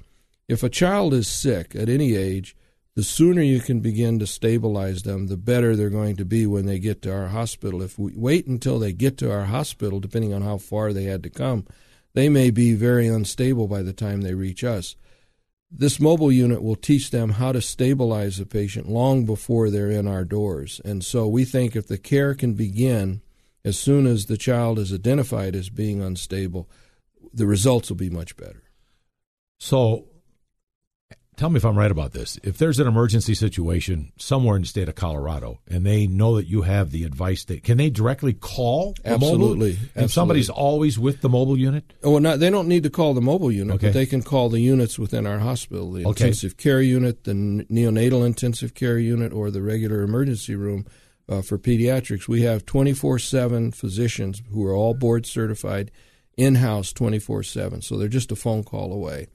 if 0.48 0.64
a 0.64 0.68
child 0.68 1.14
is 1.14 1.28
sick 1.28 1.76
at 1.76 1.88
any 1.88 2.16
age, 2.16 2.56
the 2.96 3.02
sooner 3.02 3.42
you 3.42 3.60
can 3.60 3.80
begin 3.80 4.18
to 4.18 4.26
stabilize 4.26 5.02
them, 5.02 5.28
the 5.28 5.36
better 5.36 5.76
they're 5.76 5.90
going 5.90 6.16
to 6.16 6.24
be 6.24 6.46
when 6.46 6.66
they 6.66 6.78
get 6.78 7.02
to 7.02 7.12
our 7.12 7.28
hospital. 7.28 7.82
If 7.82 7.98
we 7.98 8.12
wait 8.16 8.46
until 8.46 8.78
they 8.78 8.92
get 8.92 9.16
to 9.18 9.30
our 9.30 9.44
hospital, 9.44 10.00
depending 10.00 10.34
on 10.34 10.42
how 10.42 10.58
far 10.58 10.92
they 10.92 11.04
had 11.04 11.22
to 11.22 11.30
come, 11.30 11.66
they 12.14 12.28
may 12.28 12.50
be 12.50 12.74
very 12.74 13.06
unstable 13.06 13.68
by 13.68 13.82
the 13.82 13.92
time 13.92 14.22
they 14.22 14.34
reach 14.34 14.64
us. 14.64 14.96
This 15.70 16.00
mobile 16.00 16.32
unit 16.32 16.62
will 16.62 16.74
teach 16.74 17.10
them 17.10 17.30
how 17.30 17.52
to 17.52 17.62
stabilize 17.62 18.40
a 18.40 18.46
patient 18.46 18.88
long 18.88 19.24
before 19.24 19.70
they're 19.70 19.90
in 19.90 20.08
our 20.08 20.24
doors. 20.24 20.80
And 20.84 21.04
so 21.04 21.28
we 21.28 21.44
think 21.44 21.76
if 21.76 21.86
the 21.86 21.98
care 21.98 22.34
can 22.34 22.54
begin 22.54 23.22
as 23.64 23.78
soon 23.78 24.06
as 24.06 24.26
the 24.26 24.36
child 24.36 24.80
is 24.80 24.92
identified 24.92 25.54
as 25.54 25.68
being 25.68 26.02
unstable, 26.02 26.68
the 27.32 27.46
results 27.46 27.88
will 27.88 27.96
be 27.96 28.10
much 28.10 28.36
better. 28.36 28.64
So, 29.58 30.06
tell 31.40 31.48
me 31.48 31.56
if 31.56 31.64
I'm 31.64 31.76
right 31.76 31.90
about 31.90 32.12
this. 32.12 32.38
If 32.42 32.58
there's 32.58 32.78
an 32.78 32.86
emergency 32.86 33.32
situation 33.34 34.12
somewhere 34.18 34.56
in 34.56 34.62
the 34.62 34.68
state 34.68 34.90
of 34.90 34.94
Colorado, 34.94 35.58
and 35.66 35.86
they 35.86 36.06
know 36.06 36.36
that 36.36 36.46
you 36.46 36.62
have 36.62 36.90
the 36.90 37.04
advice, 37.04 37.44
that 37.46 37.64
can 37.64 37.78
they 37.78 37.88
directly 37.88 38.34
call 38.34 38.94
mobile? 39.06 39.14
Absolutely, 39.14 39.78
And 39.96 40.10
somebody's 40.10 40.50
always 40.50 40.98
with 40.98 41.22
the 41.22 41.30
mobile 41.30 41.58
unit. 41.58 41.94
Oh, 42.02 42.10
well, 42.12 42.20
not, 42.20 42.40
they 42.40 42.50
don't 42.50 42.68
need 42.68 42.82
to 42.82 42.90
call 42.90 43.14
the 43.14 43.22
mobile 43.22 43.50
unit, 43.50 43.76
Okay. 43.76 43.86
but 43.86 43.94
they 43.94 44.04
can 44.04 44.22
call 44.22 44.50
the 44.50 44.60
units 44.60 44.98
within 44.98 45.26
our 45.26 45.38
hospital 45.38 45.90
the 45.92 46.04
Okay. 46.04 46.24
intensive 46.26 46.58
care 46.58 46.82
unit, 46.82 47.24
the 47.24 47.32
neonatal 47.32 48.26
intensive 48.26 48.74
care 48.74 48.98
unit, 48.98 49.32
or 49.32 49.50
the 49.50 49.62
regular 49.62 50.02
emergency 50.02 50.54
room 50.54 50.84
uh, 51.26 51.40
for 51.40 51.56
pediatrics. 51.58 52.28
We 52.28 52.42
have 52.42 52.66
24 52.66 53.18
7 53.18 53.72
physicians 53.72 54.42
who 54.52 54.66
are 54.66 54.74
all 54.74 54.92
board 54.92 55.24
certified 55.24 55.90
in 56.36 56.56
house 56.56 56.92
24 56.92 57.44
7. 57.44 57.80
So 57.80 57.96
they're 57.96 58.08
just 58.08 58.30
a 58.30 58.36
phone 58.36 58.62
call 58.62 58.92
away. 58.92 59.28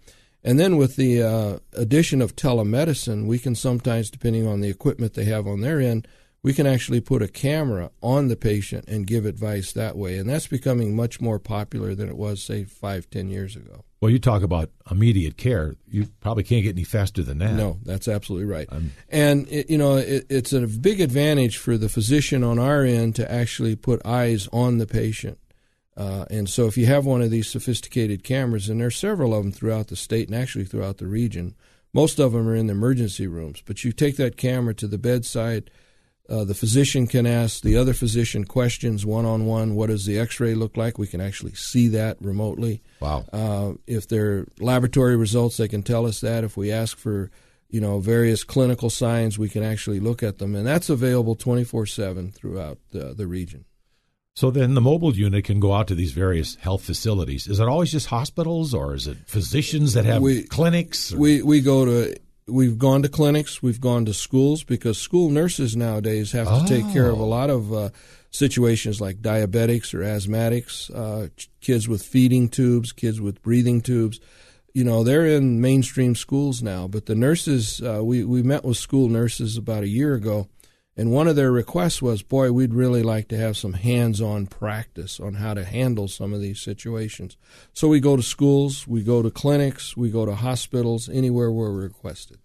And 0.46 0.60
then 0.60 0.78
with 0.78 0.96
the 0.96 1.24
uh, 1.24 1.58
addition 1.74 2.22
of 2.22 2.36
telemedicine, 2.36 3.26
we 3.26 3.40
can 3.40 3.56
sometimes, 3.56 4.12
depending 4.12 4.46
on 4.46 4.62
the 4.62 4.70
equipment 4.70 5.16
they 5.16 5.26
have 5.26 5.48
on 5.48 5.62
their 5.62 5.82
end, 5.82 6.08
we 6.44 6.54
can 6.54 6.68
actually 6.68 7.02
put 7.02 7.24
a 7.24 7.28
camera 7.28 7.90
on 8.04 8.28
the 8.28 8.36
patient 8.36 8.88
and 8.88 9.08
give 9.08 9.26
advice 9.26 9.72
that 9.72 9.98
way. 9.98 10.20
And 10.20 10.30
that's 10.30 10.46
becoming 10.46 10.96
much 10.96 11.20
more 11.20 11.40
popular 11.40 11.96
than 11.96 12.08
it 12.08 12.16
was, 12.16 12.44
say, 12.44 12.64
five, 12.64 13.10
ten 13.10 13.28
years 13.28 13.56
ago. 13.56 13.84
Well, 14.00 14.12
you 14.12 14.20
talk 14.20 14.44
about 14.44 14.70
immediate 14.92 15.36
care. 15.36 15.74
You 15.88 16.06
probably 16.22 16.44
can't 16.44 16.62
get 16.62 16.76
any 16.76 16.84
faster 16.84 17.24
than 17.24 17.40
that. 17.40 17.54
No, 17.54 17.80
that's 17.84 18.08
absolutely 18.08 18.46
right. 18.46 18.70
and 19.10 19.48
it, 19.50 19.72
you 19.72 19.80
know, 19.80 19.98
it, 19.98 20.28
it's 20.30 20.54
a 20.54 20.68
big 20.68 21.02
advantage 21.02 21.58
for 21.58 21.76
the 21.76 21.90
physician 21.90 22.44
on 22.44 22.60
our 22.60 22.84
end 22.84 23.16
to 23.16 23.32
actually 23.32 23.76
put 23.76 24.06
eyes 24.06 24.48
on 24.54 24.78
the 24.78 24.86
patient. 24.86 25.40
Uh, 25.98 26.26
and 26.30 26.50
so, 26.50 26.68
if 26.68 26.78
you 26.78 26.86
have 26.88 27.06
one 27.06 27.22
of 27.22 27.32
these 27.32 27.48
sophisticated 27.48 28.24
cameras, 28.24 28.68
and 28.68 28.80
there 28.82 28.88
are 28.88 28.92
several 28.92 29.34
of 29.34 29.44
them 29.44 29.52
throughout 29.52 29.88
the 29.88 29.96
state 29.96 30.28
and 30.28 30.38
actually 30.38 30.66
throughout 30.66 30.98
the 30.98 31.08
region, 31.08 31.56
most 31.94 32.20
of 32.20 32.34
them 32.34 32.48
are 32.48 32.56
in 32.56 32.68
the 32.68 32.74
emergency 32.74 33.28
rooms. 33.28 33.64
But 33.66 33.84
you 33.84 33.94
take 33.94 34.18
that 34.18 34.36
camera 34.36 34.74
to 34.76 34.88
the 34.88 34.98
bedside, 34.98 35.72
uh, 36.28 36.44
the 36.44 36.56
physician 36.56 37.06
can 37.08 37.28
ask 37.28 37.62
the 37.62 37.78
other 37.78 37.94
physician 37.94 38.46
questions 38.46 39.06
one 39.06 39.26
on 39.26 39.46
one. 39.46 39.76
What 39.76 39.88
does 39.88 40.06
the 40.06 40.18
x 40.18 40.40
ray 40.40 40.56
look 40.56 40.76
like? 40.76 40.98
We 40.98 41.08
can 41.08 41.22
actually 41.22 41.54
see 41.54 41.88
that 41.90 42.18
remotely. 42.20 42.82
Wow. 43.00 43.26
Uh, 43.32 43.74
if 43.86 44.08
there 44.08 44.32
are 44.32 44.48
laboratory 44.60 45.16
results, 45.16 45.58
they 45.58 45.68
can 45.68 45.84
tell 45.84 46.06
us 46.06 46.22
that. 46.22 46.44
If 46.44 46.58
we 46.58 46.72
ask 46.72 46.98
for, 46.98 47.30
you 47.70 47.80
know, 47.80 48.00
various 48.00 48.44
clinical 48.44 48.90
signs, 48.90 49.38
we 49.38 49.50
can 49.50 49.64
actually 49.64 50.00
look 50.00 50.24
at 50.24 50.40
them, 50.40 50.56
and 50.56 50.66
that's 50.66 50.90
available 50.90 51.36
24/7 51.36 52.34
throughout 52.34 52.80
the, 52.92 53.14
the 53.14 53.28
region. 53.28 53.66
So 54.36 54.52
then 54.52 54.74
the 54.74 54.82
mobile 54.82 55.16
unit 55.16 55.46
can 55.46 55.62
go 55.62 55.74
out 55.74 55.88
to 55.88 55.96
these 55.96 56.12
various 56.12 56.56
health 56.56 56.84
facilities. 56.84 57.48
Is 57.48 57.62
it 57.62 57.68
always 57.70 57.90
just 57.90 58.08
hospitals 58.08 58.74
or 58.74 58.94
is 58.94 59.08
it 59.08 59.18
physicians 59.28 59.94
that 59.94 60.04
have 60.04 60.22
We- 60.22 60.44
clinics? 60.44 61.14
or- 61.14 61.18
We 61.20 61.42
we 61.42 61.62
go 61.62 61.86
to 61.86 62.16
we've 62.48 62.78
gone 62.78 63.02
to 63.04 63.10
clinics, 63.10 63.64
we've 63.64 63.80
gone 63.82 64.04
to 64.06 64.14
schools 64.14 64.64
because 64.64 64.98
school 64.98 65.30
nurses 65.32 65.76
nowadays 65.78 66.34
have 66.34 66.48
to 66.48 66.68
take 66.68 66.92
care 66.92 67.10
of 67.10 67.18
a 67.18 67.24
Oh. 67.24 67.28
lot 67.30 67.50
of 67.50 67.74
uh, 67.74 67.90
situations 68.30 69.00
like 69.00 69.22
diabetics 69.22 69.94
or 69.94 70.00
asthmatics, 70.02 70.94
uh, 70.94 71.30
kids 71.62 71.88
with 71.88 72.04
feeding 72.04 72.50
tubes, 72.50 72.92
kids 72.92 73.20
with 73.22 73.42
breathing 73.42 73.80
tubes. 73.82 74.20
You 74.74 74.84
know, 74.84 75.04
they're 75.06 75.26
in 75.26 75.62
mainstream 75.62 76.14
schools 76.16 76.62
now, 76.62 76.88
but 76.90 77.06
the 77.06 77.16
nurses, 77.16 77.82
uh, 77.82 78.04
we, 78.04 78.26
we 78.26 78.44
met 78.44 78.66
with 78.66 78.76
school 78.78 79.08
nurses 79.08 79.56
about 79.58 79.84
a 79.84 79.88
year 79.88 80.14
ago, 80.14 80.50
And 80.98 81.12
one 81.12 81.28
of 81.28 81.36
their 81.36 81.52
requests 81.52 82.02
was, 82.02 82.22
boy, 82.22 82.52
we'd 82.54 82.74
really 82.74 83.04
like 83.04 83.28
to 83.28 83.38
have 83.38 83.58
some 83.58 83.74
hands 83.74 84.22
on 84.22 84.48
practice 84.48 85.20
on 85.20 85.36
how 85.36 85.54
to 85.54 85.66
handle 85.66 86.08
some 86.08 86.34
of 86.34 86.40
these 86.40 86.62
situations. 86.62 87.36
So 87.74 87.90
we 87.90 88.00
go 88.00 88.16
to 88.16 88.24
schools, 88.24 88.88
we 88.88 89.04
go 89.04 89.22
to 89.22 89.30
clinics, 89.30 89.98
we 89.98 90.10
go 90.10 90.26
to 90.26 90.36
hospitals, 90.36 91.10
anywhere 91.10 91.52
we're 91.52 91.72
requested. 91.72 92.40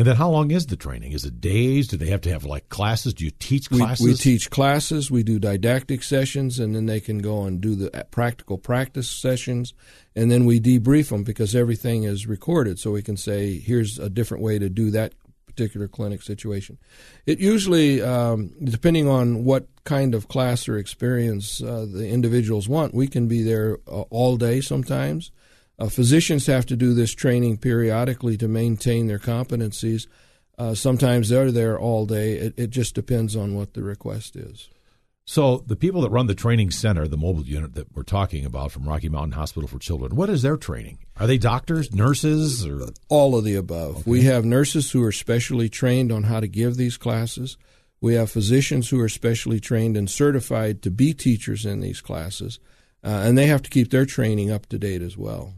And 0.00 0.06
then 0.06 0.16
how 0.16 0.30
long 0.30 0.50
is 0.50 0.66
the 0.66 0.76
training? 0.76 1.12
Is 1.12 1.26
it 1.26 1.42
days? 1.42 1.88
Do 1.88 1.98
they 1.98 2.06
have 2.06 2.22
to 2.22 2.30
have 2.30 2.44
like 2.44 2.70
classes? 2.70 3.12
Do 3.12 3.24
you 3.24 3.30
teach 3.30 3.68
classes? 3.68 4.04
We, 4.04 4.12
we, 4.12 4.16
teach 4.16 4.48
classes, 4.48 5.10
we 5.10 5.22
do 5.22 5.38
didactic 5.38 6.02
sessions, 6.02 6.58
and 6.58 6.74
then 6.74 6.86
they 6.86 7.00
can 7.00 7.18
go 7.18 7.44
and 7.44 7.60
do 7.60 7.74
the 7.74 7.94
uh, 7.94 8.04
practical 8.04 8.56
practice 8.56 9.10
sessions, 9.10 9.74
and 10.16 10.30
then 10.30 10.46
we 10.46 10.58
debrief 10.58 11.10
them 11.10 11.22
because 11.22 11.54
everything 11.54 12.04
is 12.04 12.26
recorded. 12.26 12.78
So 12.78 12.92
we 12.92 13.02
can 13.02 13.18
say, 13.18 13.58
here's 13.58 13.98
a 13.98 14.08
different 14.08 14.42
way 14.42 14.58
to 14.58 14.70
do 14.70 14.90
that 14.92 15.12
particular 15.60 15.88
clinic 15.88 16.22
situation. 16.22 16.78
It 17.26 17.38
usually, 17.38 18.00
um, 18.00 18.52
depending 18.64 19.06
on 19.08 19.44
what 19.44 19.66
kind 19.84 20.14
of 20.14 20.26
class 20.26 20.66
or 20.68 20.78
experience 20.78 21.62
uh, 21.62 21.86
the 21.92 22.08
individuals 22.08 22.66
want, 22.66 22.94
we 22.94 23.06
can 23.06 23.28
be 23.28 23.42
there 23.42 23.76
uh, 23.86 24.02
all 24.08 24.38
day 24.38 24.62
sometimes. 24.62 25.30
Uh, 25.78 25.90
physicians 25.90 26.46
have 26.46 26.64
to 26.64 26.76
do 26.76 26.94
this 26.94 27.12
training 27.12 27.58
periodically 27.58 28.38
to 28.38 28.48
maintain 28.48 29.06
their 29.06 29.18
competencies. 29.18 30.06
Uh, 30.56 30.74
sometimes 30.74 31.28
they're 31.28 31.52
there 31.52 31.78
all 31.78 32.06
day. 32.06 32.36
It, 32.36 32.54
it 32.56 32.70
just 32.70 32.94
depends 32.94 33.36
on 33.36 33.54
what 33.54 33.74
the 33.74 33.82
request 33.82 34.36
is. 34.36 34.70
So 35.30 35.62
the 35.64 35.76
people 35.76 36.00
that 36.00 36.10
run 36.10 36.26
the 36.26 36.34
training 36.34 36.72
center, 36.72 37.06
the 37.06 37.16
mobile 37.16 37.44
unit 37.44 37.74
that 37.74 37.94
we're 37.94 38.02
talking 38.02 38.44
about 38.44 38.72
from 38.72 38.88
Rocky 38.88 39.08
Mountain 39.08 39.30
Hospital 39.30 39.68
for 39.68 39.78
Children, 39.78 40.16
what 40.16 40.28
is 40.28 40.42
their 40.42 40.56
training? 40.56 40.98
Are 41.18 41.28
they 41.28 41.38
doctors, 41.38 41.94
nurses, 41.94 42.66
or 42.66 42.88
all 43.08 43.38
of 43.38 43.44
the 43.44 43.54
above? 43.54 43.98
Okay. 43.98 44.10
We 44.10 44.22
have 44.24 44.44
nurses 44.44 44.90
who 44.90 45.04
are 45.04 45.12
specially 45.12 45.68
trained 45.68 46.10
on 46.10 46.24
how 46.24 46.40
to 46.40 46.48
give 46.48 46.76
these 46.76 46.96
classes. 46.96 47.56
We 48.00 48.14
have 48.14 48.28
physicians 48.28 48.88
who 48.90 48.98
are 48.98 49.08
specially 49.08 49.60
trained 49.60 49.96
and 49.96 50.10
certified 50.10 50.82
to 50.82 50.90
be 50.90 51.14
teachers 51.14 51.64
in 51.64 51.78
these 51.78 52.00
classes, 52.00 52.58
uh, 53.04 53.22
and 53.24 53.38
they 53.38 53.46
have 53.46 53.62
to 53.62 53.70
keep 53.70 53.92
their 53.92 54.06
training 54.06 54.50
up 54.50 54.66
to 54.70 54.80
date 54.80 55.00
as 55.00 55.16
well. 55.16 55.54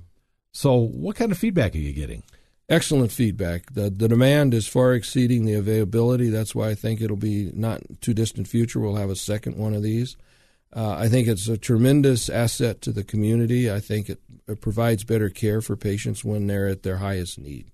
So, 0.52 0.76
what 0.76 1.16
kind 1.16 1.32
of 1.32 1.38
feedback 1.38 1.74
are 1.74 1.78
you 1.78 1.94
getting? 1.94 2.24
Excellent 2.68 3.12
feedback. 3.12 3.72
The 3.72 3.90
the 3.90 4.08
demand 4.08 4.54
is 4.54 4.66
far 4.66 4.94
exceeding 4.94 5.44
the 5.44 5.54
availability. 5.54 6.30
That's 6.30 6.54
why 6.54 6.68
I 6.70 6.74
think 6.74 7.00
it'll 7.00 7.16
be 7.16 7.50
not 7.54 7.82
too 8.00 8.14
distant 8.14 8.48
future. 8.48 8.80
We'll 8.80 8.96
have 8.96 9.10
a 9.10 9.16
second 9.16 9.56
one 9.56 9.74
of 9.74 9.82
these. 9.82 10.16
Uh, 10.74 10.96
I 10.98 11.08
think 11.08 11.28
it's 11.28 11.48
a 11.48 11.58
tremendous 11.58 12.30
asset 12.30 12.80
to 12.82 12.92
the 12.92 13.04
community. 13.04 13.70
I 13.70 13.80
think 13.80 14.08
it, 14.08 14.20
it 14.48 14.62
provides 14.62 15.04
better 15.04 15.28
care 15.28 15.60
for 15.60 15.76
patients 15.76 16.24
when 16.24 16.46
they're 16.46 16.68
at 16.68 16.82
their 16.82 16.96
highest 16.96 17.38
need. 17.38 17.71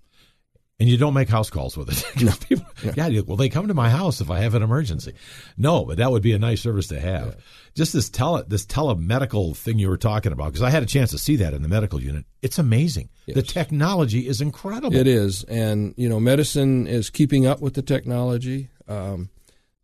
And 0.81 0.89
you 0.89 0.97
don't 0.97 1.15
make 1.15 1.29
house 1.29 1.51
calls 1.51 1.77
with 1.77 1.91
it. 1.91 2.23
no. 2.25 2.33
People, 2.49 2.67
yeah. 2.85 3.09
yeah, 3.09 3.23
well, 3.27 3.37
they 3.37 3.49
come 3.49 3.67
to 3.67 3.75
my 3.75 3.91
house 3.91 4.21
if 4.21 4.31
I 4.31 4.41
have 4.41 4.55
an 4.55 4.63
emergency. 4.63 5.13
No, 5.57 5.85
but 5.85 5.97
that 5.97 6.13
would 6.13 6.23
be 6.23 6.33
a 6.33 6.39
nice 6.39 6.61
service 6.61 6.87
to 6.89 7.01
have. 7.01 7.27
Yeah. 7.27 7.33
Just 7.75 7.93
this 7.93 8.09
tele 8.09 8.45
this 8.47 8.65
telemedical 8.65 9.57
thing 9.57 9.81
you 9.81 9.89
were 9.89 9.97
talking 9.97 10.31
about, 10.31 10.47
because 10.47 10.63
I 10.63 10.71
had 10.71 10.85
a 10.85 10.87
chance 10.87 11.11
to 11.11 11.19
see 11.19 11.37
that 11.37 11.53
in 11.53 11.63
the 11.63 11.69
medical 11.69 12.01
unit. 12.01 12.27
It's 12.43 12.59
amazing. 12.59 13.09
Yes. 13.27 13.35
The 13.35 13.43
technology 13.43 14.29
is 14.29 14.41
incredible. 14.41 14.97
It 14.97 15.09
is, 15.09 15.43
and 15.45 15.95
you 15.97 16.09
know, 16.09 16.21
medicine 16.21 16.87
is 16.87 17.11
keeping 17.11 17.45
up 17.45 17.61
with 17.61 17.75
the 17.75 17.83
technology. 17.83 18.69
Um, 18.87 19.31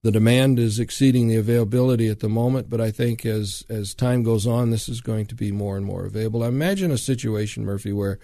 the 0.04 0.12
demand 0.12 0.58
is 0.58 0.78
exceeding 0.78 1.28
the 1.28 1.36
availability 1.36 2.08
at 2.08 2.20
the 2.20 2.28
moment, 2.28 2.70
but 2.70 2.80
I 2.80 2.92
think 2.92 3.26
as 3.26 3.64
as 3.68 3.94
time 3.94 4.22
goes 4.22 4.46
on, 4.46 4.70
this 4.70 4.88
is 4.88 5.00
going 5.00 5.26
to 5.26 5.34
be 5.34 5.50
more 5.50 5.76
and 5.76 5.84
more 5.84 6.04
available. 6.04 6.44
I 6.44 6.48
imagine 6.48 6.92
a 6.92 6.98
situation, 6.98 7.64
Murphy, 7.64 7.92
where 7.92 8.20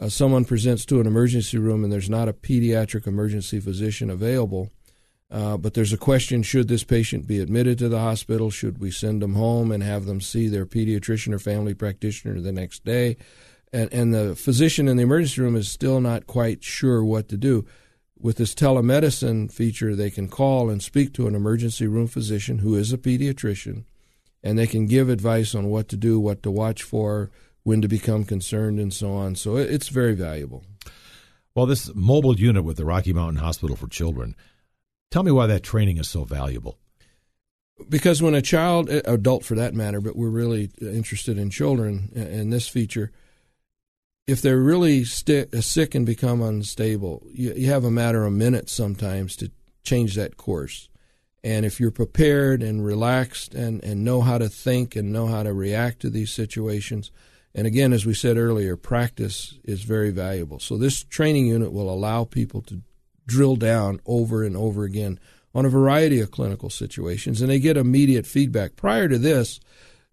uh, 0.00 0.08
someone 0.08 0.44
presents 0.44 0.86
to 0.86 1.00
an 1.00 1.06
emergency 1.06 1.58
room 1.58 1.84
and 1.84 1.92
there's 1.92 2.10
not 2.10 2.28
a 2.28 2.32
pediatric 2.32 3.06
emergency 3.06 3.60
physician 3.60 4.08
available, 4.08 4.70
uh, 5.30 5.56
but 5.56 5.74
there's 5.74 5.92
a 5.92 5.98
question 5.98 6.42
should 6.42 6.68
this 6.68 6.84
patient 6.84 7.26
be 7.26 7.38
admitted 7.38 7.78
to 7.78 7.88
the 7.88 7.98
hospital? 7.98 8.50
Should 8.50 8.78
we 8.78 8.90
send 8.90 9.22
them 9.22 9.34
home 9.34 9.70
and 9.70 9.82
have 9.82 10.06
them 10.06 10.20
see 10.20 10.48
their 10.48 10.66
pediatrician 10.66 11.34
or 11.34 11.38
family 11.38 11.74
practitioner 11.74 12.40
the 12.40 12.50
next 12.50 12.84
day? 12.84 13.16
And, 13.72 13.92
and 13.92 14.12
the 14.12 14.34
physician 14.34 14.88
in 14.88 14.96
the 14.96 15.04
emergency 15.04 15.40
room 15.42 15.54
is 15.54 15.70
still 15.70 16.00
not 16.00 16.26
quite 16.26 16.64
sure 16.64 17.04
what 17.04 17.28
to 17.28 17.36
do. 17.36 17.66
With 18.18 18.36
this 18.36 18.54
telemedicine 18.54 19.52
feature, 19.52 19.94
they 19.94 20.10
can 20.10 20.28
call 20.28 20.68
and 20.68 20.82
speak 20.82 21.14
to 21.14 21.26
an 21.26 21.34
emergency 21.34 21.86
room 21.86 22.06
physician 22.06 22.58
who 22.58 22.74
is 22.74 22.92
a 22.92 22.98
pediatrician, 22.98 23.84
and 24.42 24.58
they 24.58 24.66
can 24.66 24.86
give 24.86 25.08
advice 25.08 25.54
on 25.54 25.66
what 25.66 25.88
to 25.88 25.96
do, 25.96 26.18
what 26.18 26.42
to 26.42 26.50
watch 26.50 26.82
for, 26.82 27.30
when 27.62 27.82
to 27.82 27.88
become 27.88 28.24
concerned, 28.24 28.80
and 28.80 28.92
so 28.92 29.12
on. 29.12 29.34
So 29.34 29.56
it's 29.56 29.88
very 29.88 30.14
valuable. 30.14 30.64
Well, 31.54 31.66
this 31.66 31.94
mobile 31.94 32.38
unit 32.38 32.64
with 32.64 32.76
the 32.76 32.84
Rocky 32.84 33.12
Mountain 33.12 33.42
Hospital 33.42 33.76
for 33.76 33.88
Children, 33.88 34.36
tell 35.10 35.22
me 35.22 35.32
why 35.32 35.46
that 35.46 35.62
training 35.62 35.98
is 35.98 36.08
so 36.08 36.24
valuable. 36.24 36.78
Because 37.88 38.22
when 38.22 38.34
a 38.34 38.42
child, 38.42 38.88
adult 38.88 39.44
for 39.44 39.54
that 39.56 39.74
matter, 39.74 40.00
but 40.00 40.16
we're 40.16 40.28
really 40.28 40.70
interested 40.80 41.38
in 41.38 41.50
children 41.50 42.10
in 42.14 42.50
this 42.50 42.68
feature, 42.68 43.10
if 44.26 44.40
they're 44.42 44.60
really 44.60 45.04
st- 45.04 45.52
uh, 45.52 45.60
sick 45.60 45.94
and 45.94 46.06
become 46.06 46.40
unstable, 46.40 47.26
you, 47.32 47.52
you 47.54 47.66
have 47.68 47.84
a 47.84 47.90
matter 47.90 48.24
of 48.24 48.32
minutes 48.32 48.72
sometimes 48.72 49.34
to 49.36 49.50
change 49.82 50.14
that 50.14 50.36
course. 50.36 50.88
And 51.42 51.64
if 51.64 51.80
you're 51.80 51.90
prepared 51.90 52.62
and 52.62 52.84
relaxed 52.84 53.54
and, 53.54 53.82
and 53.82 54.04
know 54.04 54.20
how 54.20 54.38
to 54.38 54.48
think 54.48 54.94
and 54.94 55.12
know 55.12 55.26
how 55.26 55.42
to 55.42 55.52
react 55.52 56.00
to 56.00 56.10
these 56.10 56.30
situations, 56.30 57.10
and 57.54 57.66
again, 57.66 57.92
as 57.92 58.06
we 58.06 58.14
said 58.14 58.36
earlier, 58.36 58.76
practice 58.76 59.58
is 59.64 59.82
very 59.82 60.10
valuable. 60.10 60.60
So 60.60 60.76
this 60.76 61.02
training 61.02 61.46
unit 61.46 61.72
will 61.72 61.92
allow 61.92 62.24
people 62.24 62.62
to 62.62 62.82
drill 63.26 63.56
down 63.56 64.00
over 64.06 64.44
and 64.44 64.56
over 64.56 64.84
again 64.84 65.18
on 65.54 65.66
a 65.66 65.70
variety 65.70 66.20
of 66.20 66.30
clinical 66.30 66.70
situations, 66.70 67.40
and 67.40 67.50
they 67.50 67.58
get 67.58 67.76
immediate 67.76 68.24
feedback. 68.24 68.76
Prior 68.76 69.08
to 69.08 69.18
this, 69.18 69.58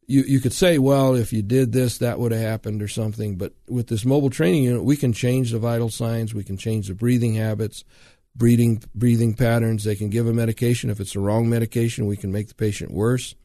you, 0.07 0.23
you 0.23 0.39
could 0.39 0.53
say, 0.53 0.79
well, 0.79 1.13
if 1.13 1.31
you 1.31 1.43
did 1.43 1.73
this, 1.73 1.99
that 1.99 2.17
would 2.17 2.31
have 2.31 2.41
happened 2.41 2.81
or 2.81 2.87
something. 2.87 3.35
But 3.35 3.53
with 3.67 3.87
this 3.87 4.05
mobile 4.05 4.29
training 4.31 4.63
unit, 4.63 4.83
we 4.83 4.97
can 4.97 5.13
change 5.13 5.51
the 5.51 5.59
vital 5.59 5.89
signs, 5.89 6.33
we 6.33 6.43
can 6.43 6.57
change 6.57 6.87
the 6.87 6.95
breathing 6.95 7.35
habits, 7.35 7.83
breathing 8.35 8.81
breathing 8.95 9.35
patterns. 9.35 9.83
They 9.83 9.95
can 9.95 10.09
give 10.09 10.27
a 10.27 10.33
medication. 10.33 10.89
If 10.89 10.99
it's 10.99 11.13
the 11.13 11.19
wrong 11.19 11.49
medication, 11.49 12.07
we 12.07 12.17
can 12.17 12.31
make 12.31 12.47
the 12.47 12.55
patient 12.55 12.91
worse 12.91 13.35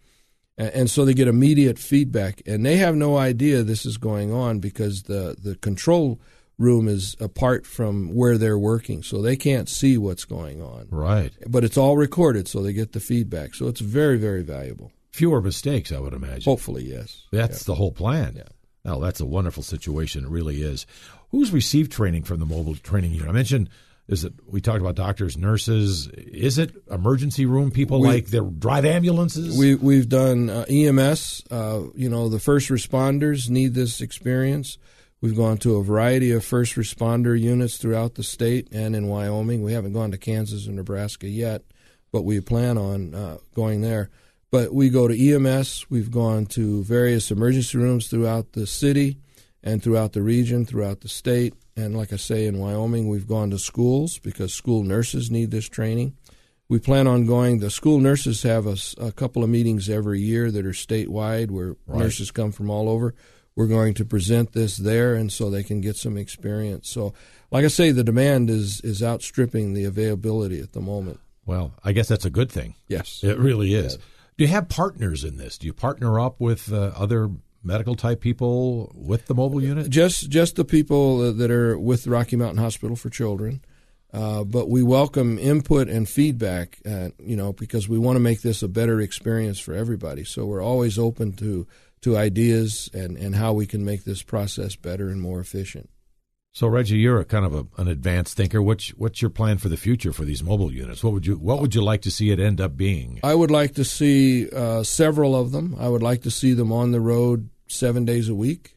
and 0.59 0.91
so 0.91 1.05
they 1.05 1.15
get 1.15 1.29
immediate 1.29 1.79
feedback 1.79 2.43
and 2.47 2.65
they 2.65 2.77
have 2.77 2.95
no 2.95 3.17
idea 3.17 3.63
this 3.63 3.87
is 3.87 3.97
going 3.97 4.33
on 4.33 4.59
because 4.59 5.05
the, 5.05 5.37
the 5.43 5.57
control 5.57 6.21
room 6.59 6.89
is 6.89 7.17
apart 7.19 7.67
from 7.67 8.15
where 8.15 8.39
they're 8.39 8.59
working 8.59 9.03
so 9.03 9.21
they 9.21 9.37
can't 9.37 9.69
see 9.69 9.97
what's 9.97 10.25
going 10.25 10.61
on. 10.63 10.87
Right. 10.91 11.33
But 11.49 11.65
it's 11.65 11.77
all 11.77 11.97
recorded 11.97 12.47
so 12.47 12.63
they 12.63 12.73
get 12.73 12.93
the 12.93 13.01
feedback 13.01 13.55
so 13.55 13.67
it's 13.67 13.81
very 13.81 14.19
very 14.19 14.43
valuable. 14.43 14.93
Fewer 15.11 15.43
mistakes 15.43 15.93
i 15.93 15.99
would 15.99 16.13
imagine. 16.15 16.45
Hopefully 16.45 16.85
yes. 16.85 17.27
That's 17.33 17.63
yeah. 17.63 17.73
the 17.73 17.75
whole 17.77 17.93
plan. 17.93 18.35
Yeah. 18.37 18.93
Oh 18.93 19.01
that's 19.01 19.21
a 19.21 19.27
wonderful 19.27 19.63
situation. 19.63 20.25
It 20.25 20.31
really 20.31 20.63
is. 20.63 20.87
Who's 21.31 21.51
received 21.51 21.91
training 21.91 22.25
from 22.25 22.41
the 22.41 22.47
mobile 22.47 22.77
training 22.77 23.13
unit? 23.13 23.29
I 23.29 23.33
mentioned 23.33 23.71
is 24.09 24.25
it? 24.25 24.35
We 24.47 24.61
talked 24.61 24.81
about 24.81 24.95
doctors, 24.95 25.37
nurses. 25.37 26.09
Is 26.09 26.59
it 26.59 26.73
emergency 26.91 27.47
room 27.47 27.71
people 27.71 28.01
we, 28.01 28.09
like 28.09 28.27
the 28.27 28.43
drive 28.43 28.85
ambulances? 28.85 29.57
We 29.57 29.75
we've 29.75 30.09
done 30.09 30.51
uh, 30.51 30.65
EMS. 30.69 31.45
Uh, 31.51 31.83
you 31.95 32.09
know, 32.09 32.29
the 32.29 32.41
first 32.41 32.69
responders 32.69 33.49
need 33.49 33.75
this 33.75 34.01
experience. 34.01 34.79
We've 35.21 35.37
gone 35.37 35.59
to 35.59 35.77
a 35.77 35.85
variety 35.85 36.33
of 36.33 36.45
first 36.45 36.75
responder 36.75 37.39
units 37.39 37.77
throughout 37.77 38.17
the 38.17 38.25
state 38.25 38.69
and 38.73 38.97
in 38.97 39.07
Wyoming. 39.07 39.63
We 39.63 39.73
haven't 39.73 39.93
gone 39.93 40.11
to 40.11 40.19
Kansas 40.19 40.67
and 40.67 40.75
Nebraska 40.75 41.29
yet, 41.29 41.63
but 42.11 42.23
we 42.23 42.41
plan 42.41 42.77
on 42.77 43.15
uh, 43.15 43.39
going 43.55 43.83
there. 43.83 44.11
But 44.51 44.75
we 44.75 44.91
go 44.91 45.07
to 45.07 45.17
EMS. 45.17 45.87
We've 45.89 46.11
gone 46.11 46.47
to 46.47 46.83
various 46.83 47.31
emergency 47.31 47.79
rooms 47.79 48.09
throughout 48.09 48.53
the 48.53 48.67
city 48.67 49.19
and 49.63 49.83
throughout 49.83 50.13
the 50.13 50.23
region, 50.23 50.65
throughout 50.65 51.01
the 51.01 51.09
state. 51.09 51.55
And 51.77 51.97
like 51.97 52.13
I 52.13 52.17
say, 52.17 52.47
in 52.47 52.59
Wyoming, 52.59 53.09
we've 53.09 53.27
gone 53.27 53.51
to 53.51 53.59
schools 53.59 54.19
because 54.19 54.53
school 54.53 54.83
nurses 54.83 55.31
need 55.31 55.51
this 55.51 55.69
training. 55.69 56.17
We 56.69 56.79
plan 56.79 57.07
on 57.07 57.27
going. 57.27 57.59
The 57.59 57.71
school 57.71 57.99
nurses 57.99 58.43
have 58.43 58.67
a, 58.67 58.77
a 58.99 59.13
couple 59.13 59.45
of 59.45 59.51
meetings 59.51 59.89
every 59.89 60.21
year 60.21 60.51
that 60.51 60.65
are 60.65 60.71
statewide 60.71 61.51
where 61.51 61.77
right. 61.87 61.99
nurses 61.99 62.31
come 62.31 62.53
from 62.53 62.71
all 62.71 62.89
over. 62.89 63.15
We're 63.55 63.67
going 63.67 63.95
to 63.95 64.05
present 64.07 64.53
this 64.53 64.79
there, 64.79 65.15
and 65.15 65.31
so 65.31 65.51
they 65.51 65.63
can 65.63 65.83
get 65.83 65.97
some 65.97 66.17
experience. 66.17 66.89
So, 66.89 67.13
like 67.51 67.67
I 67.67 67.69
say, 67.69 67.91
the 67.91 68.03
demand 68.03 68.49
is 68.49 68.81
is 68.81 69.03
outstripping 69.03 69.75
the 69.75 69.85
availability 69.85 70.61
at 70.61 70.73
the 70.73 70.81
moment. 70.81 71.21
Well, 71.45 71.75
I 71.85 71.93
guess 71.93 72.09
that's 72.09 72.25
a 72.25 72.31
good 72.31 72.51
thing. 72.51 72.77
Yes, 72.89 73.21
it 73.23 73.39
really 73.39 73.75
is. 73.75 73.97
Do 73.97 74.45
you 74.45 74.49
have 74.49 74.71
partners 74.71 75.25
in 75.25 75.37
this? 75.37 75.59
Do 75.59 75.67
you 75.67 75.75
partner 75.75 76.19
up 76.19 76.41
with 76.41 76.73
uh, 76.73 76.93
other 76.97 77.31
medical 77.63 77.95
type 77.95 78.21
people 78.21 78.93
with 78.95 79.27
the 79.27 79.35
mobile 79.35 79.63
unit? 79.63 79.91
Just 79.91 80.31
just 80.31 80.57
the 80.57 80.65
people 80.65 81.33
that 81.33 81.51
are 81.51 81.79
with 81.79 82.07
Rocky 82.07 82.37
Mountain 82.37 82.63
Hospital 82.63 82.97
for 82.97 83.11
Children. 83.11 83.63
Uh, 84.13 84.45
but 84.45 84.69
we 84.69 84.83
welcome 84.83 85.39
input 85.39 85.89
and 85.89 86.07
feedback, 86.07 86.79
uh, 86.85 87.09
you 87.19 87.35
know, 87.35 87.55
because 87.55 87.89
we 87.89 87.99
want 87.99 88.17
to 88.17 88.21
make 88.21 88.43
this 88.43 88.63
a 88.63 88.69
better 88.69 89.01
experience 89.01 89.59
for 89.59 89.73
everybody. 89.73 90.23
So 90.23 90.45
we're 90.45 90.63
always 90.63 90.99
open 90.99 91.33
to 91.35 91.67
to 92.03 92.17
ideas 92.17 92.91
and, 92.93 93.17
and 93.17 93.35
how 93.35 93.53
we 93.53 93.65
can 93.65 93.85
make 93.85 94.05
this 94.05 94.23
process 94.23 94.77
better 94.77 95.09
and 95.09 95.21
more 95.21 95.41
efficient. 95.41 95.89
So 96.55 96.67
Reggie, 96.67 96.99
you're 96.99 97.19
a 97.19 97.25
kind 97.25 97.47
of 97.47 97.55
a, 97.55 97.67
an 97.81 97.89
advanced 97.89 98.37
thinker. 98.37 98.61
What's 98.61 98.91
what's 98.91 99.23
your 99.23 99.31
plan 99.31 99.57
for 99.57 99.71
the 99.71 99.79
future 99.79 100.13
for 100.13 100.25
these 100.25 100.43
mobile 100.43 100.71
units? 100.71 101.03
What 101.03 101.15
would 101.15 101.27
you 101.27 101.37
what 101.37 101.61
would 101.61 101.75
you 101.75 101.83
like 101.83 102.03
to 102.03 102.11
see 102.11 102.31
it 102.31 102.39
end 102.39 102.61
up 102.61 102.77
being? 102.77 103.21
I 103.23 103.35
would 103.35 103.51
like 103.51 103.75
to 103.77 103.85
see 103.85 104.51
uh, 104.51 104.83
several 104.83 105.35
of 105.35 105.53
them. 105.53 105.75
I 105.81 105.89
would 105.89 106.03
like 106.03 106.23
to 106.23 106.31
see 106.31 106.53
them 106.53 106.71
on 106.71 106.93
the 106.93 107.01
road 107.01 107.49
seven 107.69 108.05
days 108.05 108.29
a 108.29 108.35
week. 108.35 108.77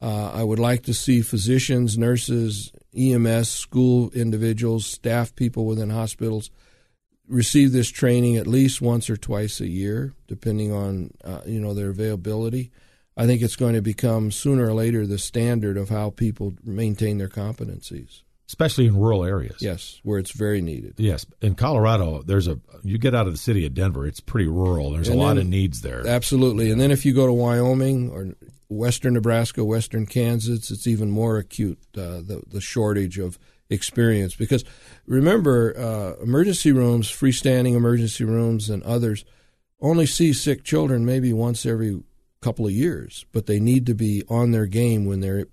Uh, 0.00 0.30
I 0.34 0.44
would 0.44 0.58
like 0.58 0.82
to 0.84 0.92
see 0.92 1.22
physicians, 1.22 1.96
nurses, 1.96 2.70
EMS, 2.94 3.50
school 3.50 4.10
individuals, 4.10 4.84
staff 4.84 5.34
people 5.34 5.64
within 5.64 5.88
hospitals 5.88 6.50
receive 7.28 7.72
this 7.72 7.90
training 7.90 8.36
at 8.36 8.46
least 8.46 8.80
once 8.80 9.08
or 9.08 9.16
twice 9.16 9.60
a 9.60 9.68
year, 9.68 10.12
depending 10.28 10.70
on 10.70 11.10
uh, 11.24 11.40
you 11.46 11.60
know 11.60 11.72
their 11.72 11.88
availability. 11.88 12.70
I 13.16 13.26
think 13.26 13.42
it's 13.42 13.56
going 13.56 13.74
to 13.74 13.82
become 13.82 14.30
sooner 14.30 14.66
or 14.66 14.74
later 14.74 15.06
the 15.06 15.18
standard 15.18 15.76
of 15.76 15.88
how 15.88 16.10
people 16.10 16.54
maintain 16.64 17.18
their 17.18 17.28
competencies. 17.28 18.22
Especially 18.48 18.86
in 18.86 18.96
rural 18.96 19.24
areas. 19.24 19.56
Yes, 19.60 20.00
where 20.04 20.20
it's 20.20 20.30
very 20.30 20.62
needed. 20.62 20.94
Yes. 20.98 21.26
In 21.42 21.56
Colorado, 21.56 22.22
there's 22.22 22.46
a 22.46 22.60
you 22.84 22.96
get 22.96 23.12
out 23.12 23.26
of 23.26 23.32
the 23.32 23.38
city 23.38 23.66
of 23.66 23.74
Denver, 23.74 24.06
it's 24.06 24.20
pretty 24.20 24.46
rural. 24.46 24.92
There's 24.92 25.08
and 25.08 25.18
a 25.18 25.20
lot 25.20 25.36
of 25.36 25.46
needs 25.46 25.80
there. 25.80 26.06
Absolutely. 26.06 26.70
And 26.70 26.80
then 26.80 26.92
if 26.92 27.04
you 27.04 27.12
go 27.12 27.26
to 27.26 27.32
Wyoming 27.32 28.10
or 28.10 28.34
western 28.68 29.14
Nebraska, 29.14 29.64
western 29.64 30.06
Kansas, 30.06 30.70
it's 30.70 30.86
even 30.86 31.10
more 31.10 31.38
acute 31.38 31.78
uh, 31.96 32.22
the 32.22 32.42
the 32.46 32.60
shortage 32.60 33.18
of 33.18 33.36
experience 33.68 34.36
because 34.36 34.64
remember 35.06 35.74
uh, 35.76 36.22
emergency 36.22 36.70
rooms, 36.70 37.10
freestanding 37.10 37.74
emergency 37.74 38.22
rooms 38.22 38.70
and 38.70 38.82
others 38.84 39.24
only 39.80 40.06
see 40.06 40.32
sick 40.32 40.62
children 40.62 41.04
maybe 41.04 41.32
once 41.32 41.66
every 41.66 42.00
couple 42.46 42.64
of 42.64 42.72
years, 42.72 43.26
but 43.32 43.46
they 43.46 43.58
need 43.58 43.86
to 43.86 43.94
be 43.94 44.22
on 44.28 44.52
their 44.52 44.66
game 44.66 45.04
when 45.04 45.18
they're 45.18 45.46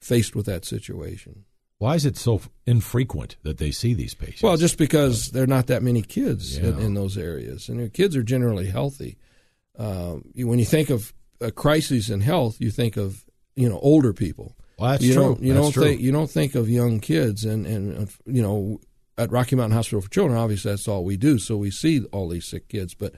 faced 0.00 0.34
with 0.34 0.46
that 0.46 0.64
situation. 0.64 1.44
Why 1.76 1.96
is 1.96 2.06
it 2.06 2.16
so 2.16 2.40
infrequent 2.64 3.36
that 3.42 3.58
they 3.58 3.70
see 3.70 3.92
these 3.92 4.14
patients? 4.14 4.42
Well, 4.42 4.56
just 4.56 4.78
because 4.78 5.32
there 5.32 5.42
are 5.42 5.46
not 5.46 5.66
that 5.66 5.82
many 5.82 6.00
kids 6.00 6.56
yeah. 6.56 6.68
in, 6.68 6.78
in, 6.78 6.94
those 6.94 7.18
areas, 7.18 7.68
and 7.68 7.92
kids 7.92 8.16
are 8.16 8.22
generally 8.22 8.68
healthy. 8.68 9.18
Um, 9.78 10.24
when 10.34 10.58
you 10.58 10.64
think 10.64 10.88
of 10.88 11.12
a 11.42 11.50
crisis 11.50 12.08
in 12.08 12.22
health, 12.22 12.56
you 12.58 12.70
think 12.70 12.96
of 12.96 13.22
you 13.54 13.68
know 13.68 13.78
older 13.80 14.14
people. 14.14 14.56
Well, 14.78 14.92
that's 14.92 15.04
you 15.04 15.12
true. 15.12 15.22
Don't, 15.22 15.42
you 15.42 15.52
that's 15.52 15.64
don't 15.66 15.72
true. 15.72 15.82
think 15.82 16.00
you 16.00 16.12
don't 16.12 16.30
think 16.30 16.54
of 16.54 16.70
young 16.70 17.00
kids, 17.00 17.44
and 17.44 17.66
and 17.66 18.10
you 18.24 18.40
know 18.40 18.80
at 19.18 19.30
Rocky 19.30 19.56
Mountain 19.56 19.76
Hospital 19.76 20.00
for 20.00 20.08
Children, 20.08 20.38
obviously 20.38 20.72
that's 20.72 20.88
all 20.88 21.04
we 21.04 21.18
do, 21.18 21.38
so 21.38 21.58
we 21.58 21.70
see 21.70 22.02
all 22.12 22.30
these 22.30 22.46
sick 22.46 22.68
kids, 22.68 22.94
but 22.94 23.14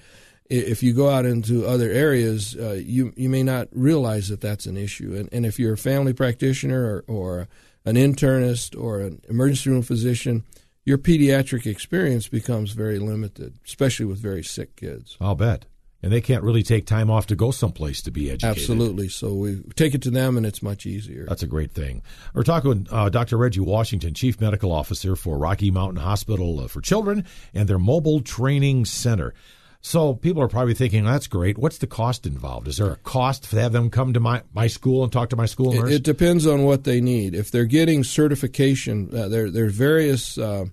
if 0.49 0.83
you 0.83 0.93
go 0.93 1.09
out 1.09 1.27
into 1.27 1.67
other 1.67 1.91
areas, 1.91 2.57
uh, 2.57 2.73
you 2.73 3.13
you 3.17 3.29
may 3.29 3.43
not 3.43 3.69
realize 3.73 4.29
that 4.29 4.41
that's 4.41 4.67
an 4.67 4.77
issue. 4.77 5.15
And, 5.15 5.29
and 5.33 5.47
if 5.47 5.59
you're 5.59 5.75
a 5.75 5.79
family 5.79 6.13
practitioner 6.13 6.85
or, 6.85 7.05
or 7.07 7.49
an 7.85 7.97
internist 7.97 8.81
or 8.81 9.01
an 9.01 9.23
emergency 9.29 9.71
room 9.71 9.83
physician, 9.83 10.45
your 10.85 10.99
pediatric 10.99 11.67
experience 11.67 12.29
becomes 12.29 12.73
very 12.73 12.99
limited, 12.99 13.59
especially 13.65 14.07
with 14.07 14.19
very 14.19 14.45
sick 14.45 14.77
kids. 14.77 15.17
I'll 15.21 15.35
bet. 15.35 15.67
And 16.03 16.13
they 16.13 16.21
can't 16.21 16.45
really 16.45 16.63
take 16.63 16.87
time 16.87 17.11
off 17.11 17.27
to 17.29 17.35
go 17.35 17.51
someplace 17.51 18.03
to 18.03 18.13
be 18.13 18.31
educated. 18.31 18.59
Absolutely. 18.59 19.09
So 19.09 19.33
we 19.33 19.63
take 19.75 19.95
it 19.95 20.03
to 20.03 20.11
them, 20.11 20.37
and 20.37 20.47
it's 20.47 20.63
much 20.63 20.87
easier. 20.87 21.25
That's 21.27 21.43
a 21.43 21.49
great 21.49 21.73
thing. 21.73 22.03
We're 22.35 22.45
talking 22.45 22.69
with 22.69 22.93
uh, 22.93 23.09
Dr. 23.09 23.37
Reggie 23.39 23.61
Washington, 23.61 24.15
Chief 24.15 24.41
Medical 24.41 24.71
Officer 24.71 25.17
for 25.17 25.39
Rocky 25.39 25.71
Mountain 25.71 26.03
Hospital 26.03 26.61
uh, 26.61 26.69
for 26.69 26.81
Children 26.81 27.25
and 27.55 27.69
their 27.69 27.79
Mobile 27.79 28.21
Training 28.21 28.85
Center. 28.85 29.35
So 29.81 30.15
people 30.15 30.43
are 30.43 30.49
probably 30.49 30.75
thinking, 30.75 31.05
that's 31.05 31.27
great. 31.27 31.59
What's 31.59 31.79
the 31.79 31.87
cost 31.87 32.27
involved? 32.27 32.67
Is 32.69 32.79
there 32.79 32.91
a 32.91 32.97
cost 32.97 33.51
to 33.51 33.61
have 33.61 33.73
them 33.73 33.91
come 33.91 34.13
to 34.15 34.21
my, 34.21 34.43
my 34.53 34.67
school 34.67 35.05
and 35.05 35.13
talk 35.13 35.31
to 35.31 35.37
my 35.37 35.47
school 35.47 35.73
nurse? 35.73 35.91
It, 35.91 35.97
it 35.97 36.03
depends 36.03 36.47
on 36.47 36.65
what 36.65 36.85
they 36.85 37.01
need. 37.01 37.35
If 37.35 37.51
they're 37.51 37.67
getting 37.67 38.03
certification, 38.03 39.11
uh, 39.15 39.29
there 39.29 39.51
there's 39.51 39.75
various 39.75 40.39
uh, 40.39 40.67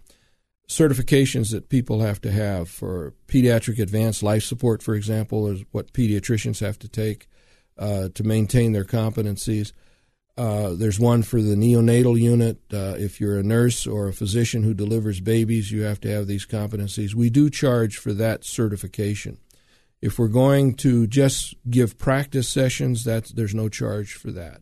certifications 0.67 1.51
that 1.51 1.69
people 1.69 1.99
have 1.99 2.21
to 2.21 2.31
have 2.31 2.69
for 2.69 3.13
pediatric 3.27 3.79
advanced 3.79 4.23
life 4.23 4.43
support, 4.43 4.81
for 4.81 4.95
example, 4.95 5.47
is 5.47 5.63
what 5.71 5.93
pediatricians 5.93 6.59
have 6.59 6.79
to 6.79 6.87
take 6.87 7.27
uh, 7.77 8.09
to 8.13 8.23
maintain 8.23 8.71
their 8.71 8.85
competencies. 8.85 9.73
Uh, 10.35 10.73
there's 10.73 10.99
one 10.99 11.21
for 11.21 11.41
the 11.41 11.55
neonatal 11.55 12.19
unit. 12.19 12.59
Uh, 12.73 12.95
if 12.97 13.21
you're 13.21 13.37
a 13.37 13.43
nurse 13.43 13.85
or 13.85 14.07
a 14.07 14.13
physician 14.13 14.63
who 14.63 14.73
delivers 14.73 15.19
babies, 15.19 15.71
you 15.71 15.83
have 15.83 16.01
to 16.01 16.09
have 16.09 16.25
these 16.25 16.45
competencies. 16.45 17.13
We 17.13 17.29
do 17.29 17.49
charge 17.49 17.97
for 17.97 18.13
that 18.13 18.43
certification. 18.43 19.37
If 20.01 20.17
we're 20.17 20.27
going 20.27 20.73
to 20.75 21.07
just 21.07 21.55
give 21.69 21.97
practice 21.97 22.49
sessions, 22.49 23.03
that's, 23.03 23.31
there's 23.31 23.55
no 23.55 23.69
charge 23.69 24.13
for 24.13 24.31
that 24.31 24.61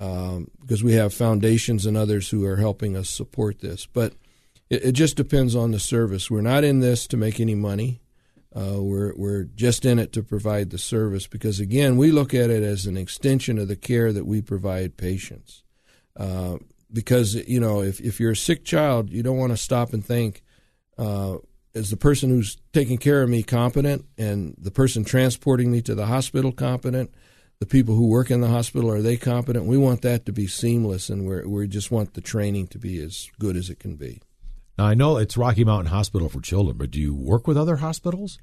um, 0.00 0.50
because 0.60 0.82
we 0.82 0.94
have 0.94 1.14
foundations 1.14 1.86
and 1.86 1.96
others 1.96 2.30
who 2.30 2.44
are 2.44 2.56
helping 2.56 2.96
us 2.96 3.10
support 3.10 3.60
this. 3.60 3.86
But 3.86 4.14
it, 4.70 4.86
it 4.86 4.92
just 4.92 5.16
depends 5.16 5.54
on 5.54 5.70
the 5.70 5.78
service. 5.78 6.30
We're 6.30 6.40
not 6.40 6.64
in 6.64 6.80
this 6.80 7.06
to 7.08 7.16
make 7.16 7.40
any 7.40 7.54
money. 7.54 8.00
Uh, 8.56 8.80
we're 8.80 9.12
we're 9.16 9.44
just 9.44 9.84
in 9.84 9.98
it 9.98 10.12
to 10.12 10.22
provide 10.22 10.70
the 10.70 10.78
service 10.78 11.26
because 11.26 11.58
again 11.58 11.96
we 11.96 12.12
look 12.12 12.32
at 12.32 12.50
it 12.50 12.62
as 12.62 12.86
an 12.86 12.96
extension 12.96 13.58
of 13.58 13.66
the 13.66 13.76
care 13.76 14.12
that 14.12 14.26
we 14.26 14.40
provide 14.40 14.96
patients. 14.96 15.64
Uh, 16.16 16.56
because 16.92 17.34
you 17.34 17.58
know 17.58 17.82
if 17.82 18.00
if 18.00 18.20
you're 18.20 18.32
a 18.32 18.36
sick 18.36 18.64
child, 18.64 19.10
you 19.10 19.22
don't 19.22 19.38
want 19.38 19.52
to 19.52 19.56
stop 19.56 19.92
and 19.92 20.04
think. 20.04 20.42
Uh, 20.96 21.38
is 21.74 21.90
the 21.90 21.96
person 21.96 22.30
who's 22.30 22.56
taking 22.72 22.98
care 22.98 23.22
of 23.22 23.28
me 23.28 23.42
competent, 23.42 24.04
and 24.16 24.54
the 24.56 24.70
person 24.70 25.04
transporting 25.04 25.72
me 25.72 25.82
to 25.82 25.94
the 25.96 26.06
hospital 26.06 26.52
competent? 26.52 27.12
The 27.58 27.66
people 27.66 27.96
who 27.96 28.08
work 28.08 28.30
in 28.30 28.40
the 28.40 28.48
hospital 28.48 28.90
are 28.90 29.02
they 29.02 29.16
competent? 29.16 29.66
We 29.66 29.78
want 29.78 30.02
that 30.02 30.26
to 30.26 30.32
be 30.32 30.46
seamless, 30.46 31.10
and 31.10 31.26
we 31.26 31.42
we 31.44 31.66
just 31.66 31.90
want 31.90 32.14
the 32.14 32.20
training 32.20 32.68
to 32.68 32.78
be 32.78 33.02
as 33.02 33.28
good 33.40 33.56
as 33.56 33.68
it 33.70 33.80
can 33.80 33.96
be. 33.96 34.20
Now, 34.76 34.86
I 34.86 34.94
know 34.94 35.18
it's 35.18 35.36
Rocky 35.36 35.64
Mountain 35.64 35.92
Hospital 35.92 36.28
for 36.28 36.40
Children, 36.40 36.76
but 36.76 36.90
do 36.90 37.00
you 37.00 37.14
work 37.14 37.46
with 37.46 37.56
other 37.56 37.76
hospitals? 37.76 38.38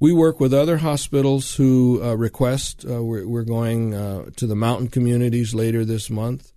We 0.00 0.12
work 0.12 0.40
with 0.40 0.54
other 0.54 0.78
hospitals 0.78 1.54
who 1.54 2.00
uh, 2.02 2.14
request. 2.14 2.84
Uh, 2.88 3.02
we're, 3.02 3.26
we're, 3.28 3.44
going 3.44 3.94
uh, 3.94 4.30
to 4.36 4.46
the 4.46 4.56
mountain 4.56 4.88
communities 4.88 5.54
later 5.54 5.84
this 5.84 6.10
month. 6.10 6.52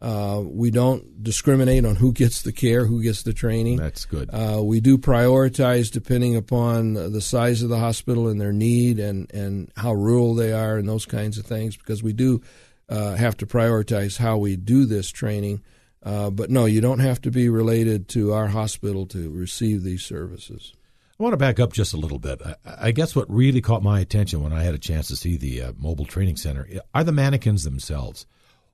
Uh, 0.00 0.42
we 0.42 0.70
don't 0.70 1.22
discriminate 1.22 1.84
on 1.84 1.96
who 1.96 2.10
gets 2.12 2.40
the 2.40 2.52
care, 2.52 2.86
who 2.86 3.02
gets 3.02 3.22
the 3.22 3.34
training. 3.34 3.76
That's 3.76 4.06
good. 4.06 4.30
Uh, 4.32 4.62
we 4.62 4.80
do 4.80 4.96
prioritize 4.96 5.90
depending 5.90 6.36
upon 6.36 6.94
the 6.94 7.20
size 7.20 7.62
of 7.62 7.68
the 7.68 7.78
hospital 7.78 8.28
and 8.28 8.40
their 8.40 8.52
need 8.52 8.98
and, 8.98 9.30
and 9.32 9.70
how 9.76 9.92
rural 9.92 10.34
they 10.34 10.52
are 10.52 10.78
and 10.78 10.88
those 10.88 11.04
kinds 11.04 11.36
of 11.36 11.44
things 11.44 11.76
because 11.76 12.02
we 12.02 12.14
do 12.14 12.40
uh, 12.88 13.14
have 13.14 13.36
to 13.36 13.46
prioritize 13.46 14.16
how 14.16 14.38
we 14.38 14.56
do 14.56 14.86
this 14.86 15.10
training. 15.10 15.62
Uh, 16.02 16.30
but 16.30 16.50
no, 16.50 16.64
you 16.64 16.80
don't 16.80 17.00
have 17.00 17.20
to 17.22 17.30
be 17.30 17.48
related 17.48 18.08
to 18.08 18.32
our 18.32 18.48
hospital 18.48 19.06
to 19.06 19.30
receive 19.30 19.82
these 19.82 20.02
services. 20.02 20.72
I 21.18 21.22
want 21.22 21.34
to 21.34 21.36
back 21.36 21.60
up 21.60 21.74
just 21.74 21.92
a 21.92 21.98
little 21.98 22.18
bit. 22.18 22.40
I, 22.42 22.54
I 22.64 22.90
guess 22.92 23.14
what 23.14 23.30
really 23.30 23.60
caught 23.60 23.82
my 23.82 24.00
attention 24.00 24.42
when 24.42 24.54
I 24.54 24.62
had 24.62 24.74
a 24.74 24.78
chance 24.78 25.08
to 25.08 25.16
see 25.16 25.36
the 25.36 25.62
uh, 25.62 25.72
mobile 25.76 26.06
training 26.06 26.36
center 26.36 26.66
are 26.94 27.04
the 27.04 27.12
mannequins 27.12 27.64
themselves. 27.64 28.24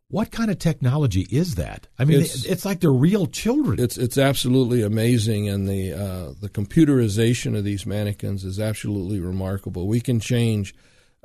What 0.09 0.31
kind 0.31 0.53
of 0.53 0.61
technology 0.61 1.27
is 1.33 1.57
that? 1.57 1.89
I 1.99 2.05
mean, 2.05 2.21
it's, 2.21 2.45
it's 2.45 2.65
like 2.65 2.79
they're 2.79 2.93
real 2.93 3.27
children. 3.27 3.81
It's 3.81 3.99
it's 3.99 4.17
absolutely 4.17 4.83
amazing, 4.83 5.49
and 5.49 5.69
the 5.69 5.95
uh, 5.95 6.35
the 6.41 6.49
computerization 6.49 7.59
of 7.59 7.65
these 7.65 7.85
mannequins 7.85 8.45
is 8.45 8.61
absolutely 8.61 9.19
remarkable. 9.19 9.89
We 9.89 10.01
can 10.01 10.21
change 10.21 10.77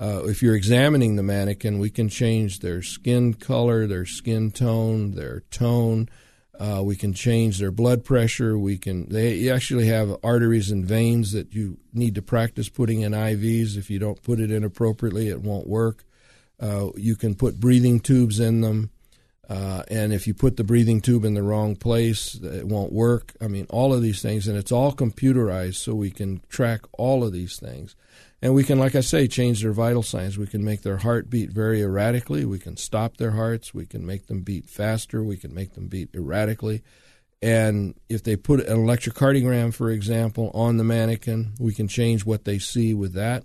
uh, 0.02 0.24
if 0.26 0.42
you're 0.42 0.56
examining 0.56 1.16
the 1.16 1.24
mannequin, 1.24 1.78
we 1.78 1.92
can 1.92 2.10
change 2.10 2.60
their 2.60 2.82
skin 2.82 3.36
color, 3.36 3.86
their 3.86 4.06
skin 4.06 4.50
tone, 4.50 5.12
their 5.12 5.42
tone. 5.52 6.10
Uh, 6.60 6.82
we 6.84 6.96
can 6.96 7.14
change 7.14 7.60
their 7.60 7.72
blood 7.72 8.04
pressure. 8.04 8.58
We 8.58 8.80
can. 8.80 9.10
They 9.10 9.50
actually 9.50 9.88
have 9.88 10.18
arteries 10.24 10.72
and 10.72 10.84
veins 10.84 11.34
that 11.34 11.54
you 11.54 11.78
need 11.94 12.16
to 12.16 12.22
practice 12.24 12.68
putting 12.68 13.02
in 13.02 13.12
IVs. 13.12 13.78
If 13.78 13.92
you 13.92 14.00
don't 14.00 14.22
put 14.24 14.40
it 14.40 14.52
in 14.52 14.64
appropriately, 14.64 15.30
it 15.30 15.42
won't 15.42 15.68
work. 15.68 16.04
Uh, 16.60 16.90
you 16.96 17.16
can 17.16 17.36
put 17.36 17.60
breathing 17.60 18.00
tubes 18.00 18.40
in 18.40 18.62
them, 18.62 18.90
uh, 19.50 19.84
and 19.90 20.14
if 20.14 20.28
you 20.28 20.34
put 20.34 20.56
the 20.56 20.64
breathing 20.64 21.02
tube 21.02 21.26
in 21.26 21.34
the 21.34 21.44
wrong 21.44 21.76
place, 21.76 22.36
it 22.36 22.68
won't 22.68 22.94
work. 22.94 23.34
I 23.42 23.48
mean, 23.48 23.66
all 23.70 23.94
of 23.94 24.02
these 24.02 24.22
things, 24.22 24.48
and 24.48 24.58
it's 24.58 24.72
all 24.72 24.94
computerized, 24.94 25.76
so 25.76 25.94
we 25.94 26.12
can 26.12 26.42
track 26.48 26.82
all 26.94 27.24
of 27.24 27.34
these 27.34 27.58
things. 27.58 27.96
And 28.42 28.56
we 28.56 28.64
can, 28.64 28.80
like 28.80 28.96
I 28.96 29.02
say, 29.02 29.28
change 29.28 29.62
their 29.62 29.74
vital 29.74 30.04
signs. 30.04 30.38
We 30.38 30.48
can 30.48 30.64
make 30.64 30.82
their 30.82 30.98
heart 30.98 31.30
beat 31.30 31.52
very 31.52 31.82
erratically. 31.82 32.46
We 32.46 32.60
can 32.60 32.76
stop 32.78 33.18
their 33.18 33.32
hearts. 33.32 33.74
We 33.74 33.86
can 33.86 34.06
make 34.06 34.28
them 34.28 34.42
beat 34.42 34.68
faster. 34.68 35.24
We 35.24 35.38
can 35.38 35.54
make 35.54 35.74
them 35.74 35.88
beat 35.88 36.10
erratically. 36.16 36.82
And 37.42 37.96
if 38.08 38.24
they 38.24 38.36
put 38.36 38.62
an 38.62 38.78
electrocardiogram, 38.78 39.74
for 39.74 39.90
example, 39.90 40.52
on 40.54 40.78
the 40.78 40.84
mannequin, 40.84 41.54
we 41.60 41.74
can 41.74 41.88
change 41.88 42.26
what 42.26 42.46
they 42.46 42.58
see 42.58 42.94
with 42.94 43.14
that. 43.14 43.44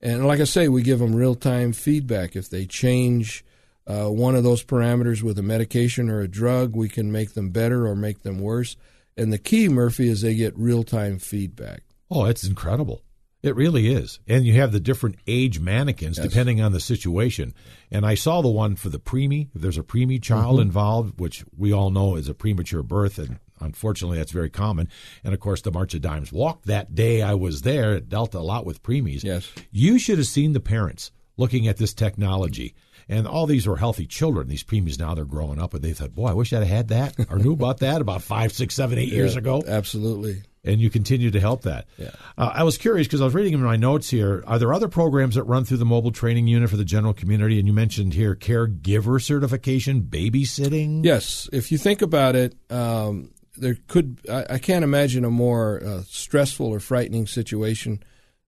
And 0.00 0.26
like 0.26 0.40
I 0.40 0.44
say, 0.44 0.68
we 0.68 0.82
give 0.82 0.98
them 0.98 1.14
real 1.14 1.34
time 1.34 1.72
feedback. 1.72 2.36
If 2.36 2.50
they 2.50 2.66
change 2.66 3.44
uh, 3.86 4.08
one 4.08 4.34
of 4.34 4.44
those 4.44 4.64
parameters 4.64 5.22
with 5.22 5.38
a 5.38 5.42
medication 5.42 6.08
or 6.10 6.20
a 6.20 6.28
drug, 6.28 6.74
we 6.74 6.88
can 6.88 7.12
make 7.12 7.34
them 7.34 7.50
better 7.50 7.86
or 7.86 7.94
make 7.94 8.22
them 8.22 8.38
worse. 8.38 8.76
And 9.16 9.32
the 9.32 9.38
key, 9.38 9.68
Murphy, 9.68 10.08
is 10.08 10.22
they 10.22 10.34
get 10.34 10.56
real 10.58 10.82
time 10.82 11.18
feedback. 11.18 11.82
Oh, 12.10 12.24
it's 12.24 12.44
incredible. 12.44 13.02
It 13.42 13.54
really 13.56 13.92
is. 13.92 14.20
And 14.26 14.46
you 14.46 14.54
have 14.54 14.72
the 14.72 14.80
different 14.80 15.16
age 15.26 15.60
mannequins 15.60 16.16
Yes. 16.16 16.26
depending 16.26 16.62
on 16.62 16.72
the 16.72 16.80
situation. 16.80 17.52
And 17.90 18.06
I 18.06 18.14
saw 18.14 18.40
the 18.40 18.48
one 18.48 18.74
for 18.74 18.88
the 18.88 18.98
preemie. 18.98 19.48
If 19.54 19.60
there's 19.60 19.76
a 19.76 19.82
preemie 19.82 20.22
child 20.22 20.54
Mm-hmm. 20.54 20.62
involved, 20.62 21.20
which 21.20 21.44
we 21.54 21.70
all 21.70 21.90
know 21.90 22.16
is 22.16 22.26
a 22.28 22.34
premature 22.34 22.82
birth, 22.82 23.18
and 23.18 23.38
unfortunately 23.60 24.16
that's 24.16 24.32
very 24.32 24.48
common. 24.48 24.88
And 25.22 25.34
of 25.34 25.40
course, 25.40 25.60
the 25.60 25.70
March 25.70 25.92
of 25.92 26.00
Dimes 26.00 26.32
walk 26.32 26.62
that 26.64 26.94
day 26.94 27.20
I 27.20 27.34
was 27.34 27.60
there, 27.62 27.94
it 27.94 28.08
dealt 28.08 28.34
a 28.34 28.40
lot 28.40 28.64
with 28.64 28.82
preemies. 28.82 29.22
Yes. 29.22 29.46
You 29.70 29.98
should 29.98 30.16
have 30.16 30.26
seen 30.26 30.54
the 30.54 30.60
parents 30.60 31.10
looking 31.36 31.68
at 31.68 31.76
this 31.76 31.92
technology. 31.94 32.74
And 33.08 33.26
all 33.28 33.46
these 33.46 33.66
were 33.66 33.76
healthy 33.76 34.06
children. 34.06 34.48
These 34.48 34.64
preemies 34.64 34.98
now 34.98 35.14
they're 35.14 35.26
growing 35.26 35.60
up, 35.60 35.74
and 35.74 35.82
they 35.82 35.92
thought, 35.92 36.14
"Boy, 36.14 36.28
I 36.28 36.32
wish 36.32 36.52
I'd 36.54 36.60
have 36.60 36.68
had 36.68 36.88
that 36.88 37.14
or 37.30 37.38
knew 37.38 37.52
about 37.52 37.80
that 37.80 38.00
about 38.00 38.22
five, 38.22 38.50
six, 38.52 38.74
seven, 38.74 38.98
eight 38.98 39.12
years 39.12 39.34
Yeah, 39.34 39.40
ago." 39.40 39.62
Absolutely. 39.66 40.42
and 40.66 40.80
you 40.80 40.88
continue 40.88 41.30
to 41.30 41.38
help 41.38 41.64
that. 41.64 41.84
Yeah. 41.98 42.12
Uh, 42.38 42.50
I 42.54 42.62
was 42.62 42.78
curious 42.78 43.06
because 43.06 43.20
I 43.20 43.24
was 43.26 43.34
reading 43.34 43.52
in 43.52 43.60
my 43.60 43.76
notes 43.76 44.08
here. 44.08 44.42
Are 44.46 44.58
there 44.58 44.72
other 44.72 44.88
programs 44.88 45.34
that 45.34 45.42
run 45.42 45.64
through 45.66 45.76
the 45.76 45.84
mobile 45.84 46.12
training 46.12 46.46
unit 46.46 46.70
for 46.70 46.78
the 46.78 46.84
general 46.86 47.12
community? 47.12 47.58
And 47.58 47.68
you 47.68 47.74
mentioned 47.74 48.14
here 48.14 48.34
caregiver 48.34 49.20
certification, 49.22 50.00
babysitting. 50.04 51.04
Yes, 51.04 51.46
if 51.52 51.70
you 51.70 51.76
think 51.76 52.00
about 52.00 52.36
it, 52.36 52.54
um, 52.70 53.32
there 53.58 53.76
could 53.88 54.18
I, 54.30 54.46
I 54.54 54.58
can't 54.58 54.82
imagine 54.84 55.26
a 55.26 55.30
more 55.30 55.82
uh, 55.84 56.02
stressful 56.08 56.66
or 56.66 56.80
frightening 56.80 57.26
situation 57.26 58.02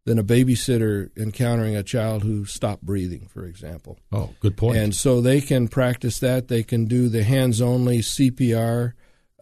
than 0.06 0.20
a 0.20 0.24
babysitter 0.24 1.10
encountering 1.16 1.74
a 1.76 1.82
child 1.82 2.22
who 2.22 2.44
stopped 2.44 2.82
breathing, 2.82 3.26
for 3.26 3.44
example. 3.44 3.98
Oh, 4.12 4.30
good 4.38 4.56
point. 4.56 4.78
And 4.78 4.94
so 4.94 5.20
they 5.20 5.40
can 5.40 5.66
practice 5.66 6.20
that. 6.20 6.46
They 6.46 6.62
can 6.62 6.86
do 6.86 7.08
the 7.08 7.24
hands 7.24 7.60
only 7.60 7.98
CPR, 7.98 8.92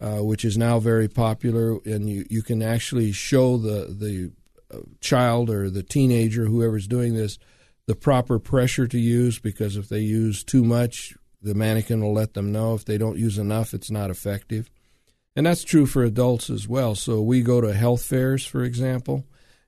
uh, 0.01 0.23
which 0.23 0.43
is 0.43 0.57
now 0.57 0.79
very 0.79 1.07
popular, 1.07 1.77
and 1.85 2.09
you, 2.09 2.25
you 2.31 2.41
can 2.41 2.63
actually 2.63 3.11
show 3.11 3.57
the 3.57 3.95
the 3.95 4.31
uh, 4.75 4.81
child 5.01 5.51
or 5.51 5.69
the 5.69 5.83
teenager, 5.83 6.47
whoever's 6.47 6.87
doing 6.87 7.13
this, 7.13 7.37
the 7.85 7.95
proper 7.95 8.39
pressure 8.39 8.87
to 8.87 8.99
use. 8.99 9.37
Because 9.37 9.77
if 9.77 9.87
they 9.87 9.99
use 9.99 10.43
too 10.43 10.63
much, 10.63 11.15
the 11.43 11.53
mannequin 11.53 12.01
will 12.01 12.13
let 12.13 12.33
them 12.33 12.51
know. 12.51 12.73
If 12.73 12.85
they 12.85 12.97
don't 12.97 13.19
use 13.19 13.37
enough, 13.37 13.75
it's 13.75 13.91
not 13.91 14.09
effective. 14.09 14.71
And 15.35 15.45
that's 15.45 15.63
true 15.63 15.85
for 15.85 16.03
adults 16.03 16.49
as 16.49 16.67
well. 16.67 16.95
So 16.95 17.21
we 17.21 17.43
go 17.43 17.61
to 17.61 17.73
health 17.73 18.03
fairs, 18.03 18.45
for 18.45 18.63
example, 18.63 19.25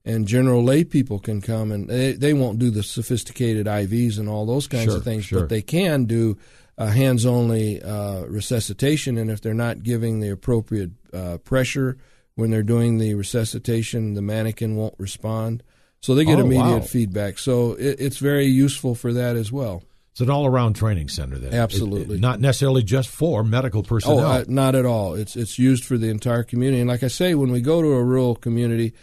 and 0.07 0.27
general 0.27 0.63
lay 0.63 0.83
people 0.83 1.19
can 1.19 1.41
come 1.41 1.71
and 1.71 1.87
they, 1.89 2.13
they 2.13 2.33
won't 2.33 2.57
do 2.59 2.69
the 2.71 2.81
sophisticated 2.83 3.65
IVs 3.67 4.17
and 4.17 4.27
all 4.29 4.45
those 4.45 4.67
kinds 4.67 4.85
Sure, 4.85 4.97
of 4.97 5.03
things, 5.03 5.25
sure. 5.25 5.41
but 5.41 5.49
they 5.49 5.61
can 5.61 6.05
do 6.05 6.37
uh, 6.77 6.87
hands 6.87 7.25
only 7.25 7.81
uh, 7.83 8.21
resuscitation. 8.25 9.17
And 9.17 9.29
if 9.29 9.41
they're 9.41 9.53
not 9.53 9.83
giving 9.83 10.19
the 10.19 10.29
appropriate 10.29 10.91
uh, 11.13 11.37
pressure 11.43 11.97
when 12.35 12.51
they're 12.51 12.63
doing 12.63 12.97
the 12.99 13.15
resuscitation, 13.15 14.13
the 14.13 14.21
mannequin 14.21 14.75
won't 14.75 14.95
respond. 14.97 15.63
So 16.01 16.13
they 16.15 16.25
get 16.25 16.37
Oh, 16.39 16.41
immediate 16.45 16.79
wow. 16.79 16.79
feedback. 16.81 17.39
So 17.39 17.73
it, 17.73 17.99
it's 17.99 18.17
very 18.17 18.45
useful 18.45 18.93
for 18.95 19.11
that 19.13 19.35
as 19.35 19.51
well. 19.51 19.83
it's 20.11 20.21
an 20.21 20.29
all-around 20.29 20.75
training 20.75 21.09
center. 21.09 21.37
Then 21.37 21.53
Absolutely. 21.53 22.15
It- 22.15 22.19
it- 22.19 22.21
not 22.21 22.39
necessarily 22.39 22.83
just 22.83 23.09
for 23.09 23.43
medical 23.43 23.83
personnel. 23.83 24.19
Oh, 24.19 24.23
uh, 24.25 24.43
not 24.47 24.75
at 24.75 24.85
all. 24.85 25.15
It's 25.15 25.35
it's 25.35 25.57
used 25.59 25.83
for 25.83 25.97
the 25.97 26.09
entire 26.09 26.43
community. 26.43 26.79
And 26.81 26.87
like 26.89 27.03
I 27.03 27.07
say, 27.09 27.33
when 27.35 27.51
we 27.51 27.61
go 27.61 27.81
to 27.81 27.87
a 27.93 28.03
rural 28.03 28.35
community, 28.35 28.93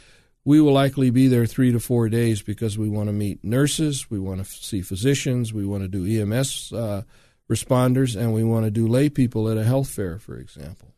we 0.44 0.60
will 0.60 0.72
likely 0.72 1.10
be 1.10 1.28
there 1.28 1.46
three 1.46 1.72
to 1.72 1.80
four 1.80 2.08
days 2.08 2.42
because 2.42 2.76
we 2.76 2.88
want 2.88 3.08
to 3.08 3.12
meet 3.12 3.42
nurses, 3.42 4.10
we 4.10 4.18
want 4.18 4.44
to 4.44 4.50
see 4.50 4.82
physicians, 4.82 5.52
we 5.52 5.64
want 5.64 5.82
to 5.82 5.88
do 5.88 6.04
EMS 6.04 6.72
uh, 6.72 7.02
responders, 7.50 8.18
and 8.18 8.34
we 8.34 8.44
want 8.44 8.64
to 8.64 8.70
do 8.70 8.86
lay 8.86 9.08
people 9.08 9.48
at 9.48 9.56
a 9.56 9.64
health 9.64 9.88
fair, 9.88 10.18
for 10.18 10.36
example. 10.36 10.94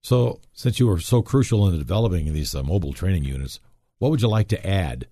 so, 0.00 0.40
since 0.52 0.80
you 0.80 0.86
were 0.86 1.00
so 1.00 1.22
crucial 1.22 1.66
in 1.66 1.72
the 1.72 1.78
developing 1.78 2.28
of 2.28 2.34
these 2.34 2.54
uh, 2.54 2.62
mobile 2.62 2.92
training 2.92 3.24
units, 3.24 3.60
what 3.98 4.10
would 4.10 4.22
you 4.22 4.28
like 4.28 4.48
to 4.48 4.66
add 4.66 5.06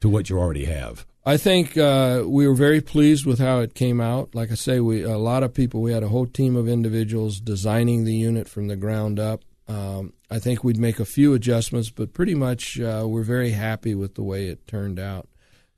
to 0.00 0.08
what 0.08 0.30
you 0.30 0.38
already 0.38 0.64
have? 0.66 1.04
I 1.26 1.36
think 1.36 1.76
uh, 1.76 2.22
we 2.26 2.48
were 2.48 2.54
very 2.54 2.80
pleased 2.80 3.26
with 3.26 3.38
how 3.38 3.58
it 3.60 3.74
came 3.74 4.00
out. 4.00 4.34
Like 4.34 4.50
I 4.50 4.54
say, 4.54 4.80
we 4.80 5.02
a 5.02 5.18
lot 5.18 5.42
of 5.42 5.52
people. 5.52 5.82
We 5.82 5.92
had 5.92 6.02
a 6.02 6.08
whole 6.08 6.26
team 6.26 6.56
of 6.56 6.68
individuals 6.68 7.38
designing 7.38 8.04
the 8.04 8.14
unit 8.14 8.48
from 8.48 8.68
the 8.68 8.76
ground 8.76 9.20
up. 9.20 9.42
Um, 9.66 10.14
I 10.30 10.38
think 10.38 10.62
we'd 10.62 10.78
make 10.78 11.00
a 11.00 11.04
few 11.04 11.34
adjustments, 11.34 11.90
but 11.90 12.12
pretty 12.12 12.34
much 12.34 12.78
uh, 12.78 13.04
we're 13.06 13.22
very 13.22 13.50
happy 13.50 13.94
with 13.94 14.14
the 14.14 14.22
way 14.22 14.48
it 14.48 14.66
turned 14.66 14.98
out. 14.98 15.28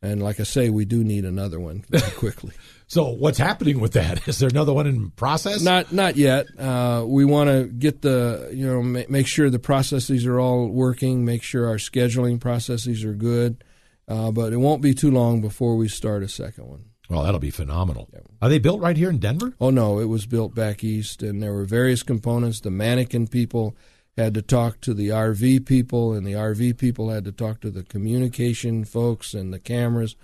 And 0.02 0.22
like 0.22 0.40
I 0.40 0.44
say, 0.44 0.70
we 0.70 0.84
do 0.84 1.04
need 1.04 1.24
another 1.24 1.60
one 1.60 1.84
very 1.90 2.10
quickly. 2.12 2.52
So, 2.86 3.10
what's 3.10 3.38
happening 3.38 3.80
with 3.80 3.92
that? 3.92 4.26
Is 4.26 4.38
there 4.38 4.48
another 4.48 4.72
one 4.72 4.86
in 4.86 5.10
process? 5.10 5.62
not 5.62 5.92
not 5.92 6.16
yet. 6.16 6.46
Uh, 6.58 7.04
we 7.06 7.24
want 7.24 7.50
to 7.50 7.66
get 7.66 8.02
the 8.02 8.50
you 8.52 8.66
know 8.66 8.82
ma- 8.82 9.02
make 9.08 9.26
sure 9.26 9.50
the 9.50 9.58
processes 9.58 10.26
are 10.26 10.40
all 10.40 10.68
working. 10.68 11.24
Make 11.24 11.42
sure 11.42 11.68
our 11.68 11.76
scheduling 11.76 12.40
processes 12.40 13.04
are 13.04 13.14
good. 13.14 13.62
Uh, 14.08 14.32
but 14.32 14.52
it 14.52 14.56
won't 14.56 14.82
be 14.82 14.92
too 14.92 15.10
long 15.10 15.40
before 15.40 15.76
we 15.76 15.86
start 15.86 16.24
a 16.24 16.28
second 16.28 16.66
one. 16.66 16.84
Well, 17.08 17.22
that'll 17.22 17.38
be 17.38 17.50
phenomenal. 17.50 18.08
Are 18.42 18.48
they 18.48 18.58
built 18.58 18.80
right 18.80 18.96
here 18.96 19.10
in 19.10 19.18
Denver? 19.18 19.54
Oh 19.60 19.70
no, 19.70 20.00
it 20.00 20.06
was 20.06 20.26
built 20.26 20.54
back 20.54 20.82
east, 20.82 21.22
and 21.22 21.42
there 21.42 21.52
were 21.52 21.64
various 21.64 22.02
components. 22.02 22.60
The 22.60 22.70
mannequin 22.70 23.28
people 23.28 23.76
had 24.16 24.34
to 24.34 24.42
talk 24.42 24.80
to 24.82 24.94
the 24.94 25.08
RV 25.08 25.66
people, 25.66 26.12
and 26.12 26.26
the 26.26 26.32
RV 26.32 26.76
people 26.78 27.10
had 27.10 27.24
to 27.24 27.32
talk 27.32 27.60
to 27.60 27.70
the 27.70 27.82
communication 27.82 28.84
folks 28.84 29.34
and 29.34 29.52
the 29.52 29.58
cameras. 29.58 30.16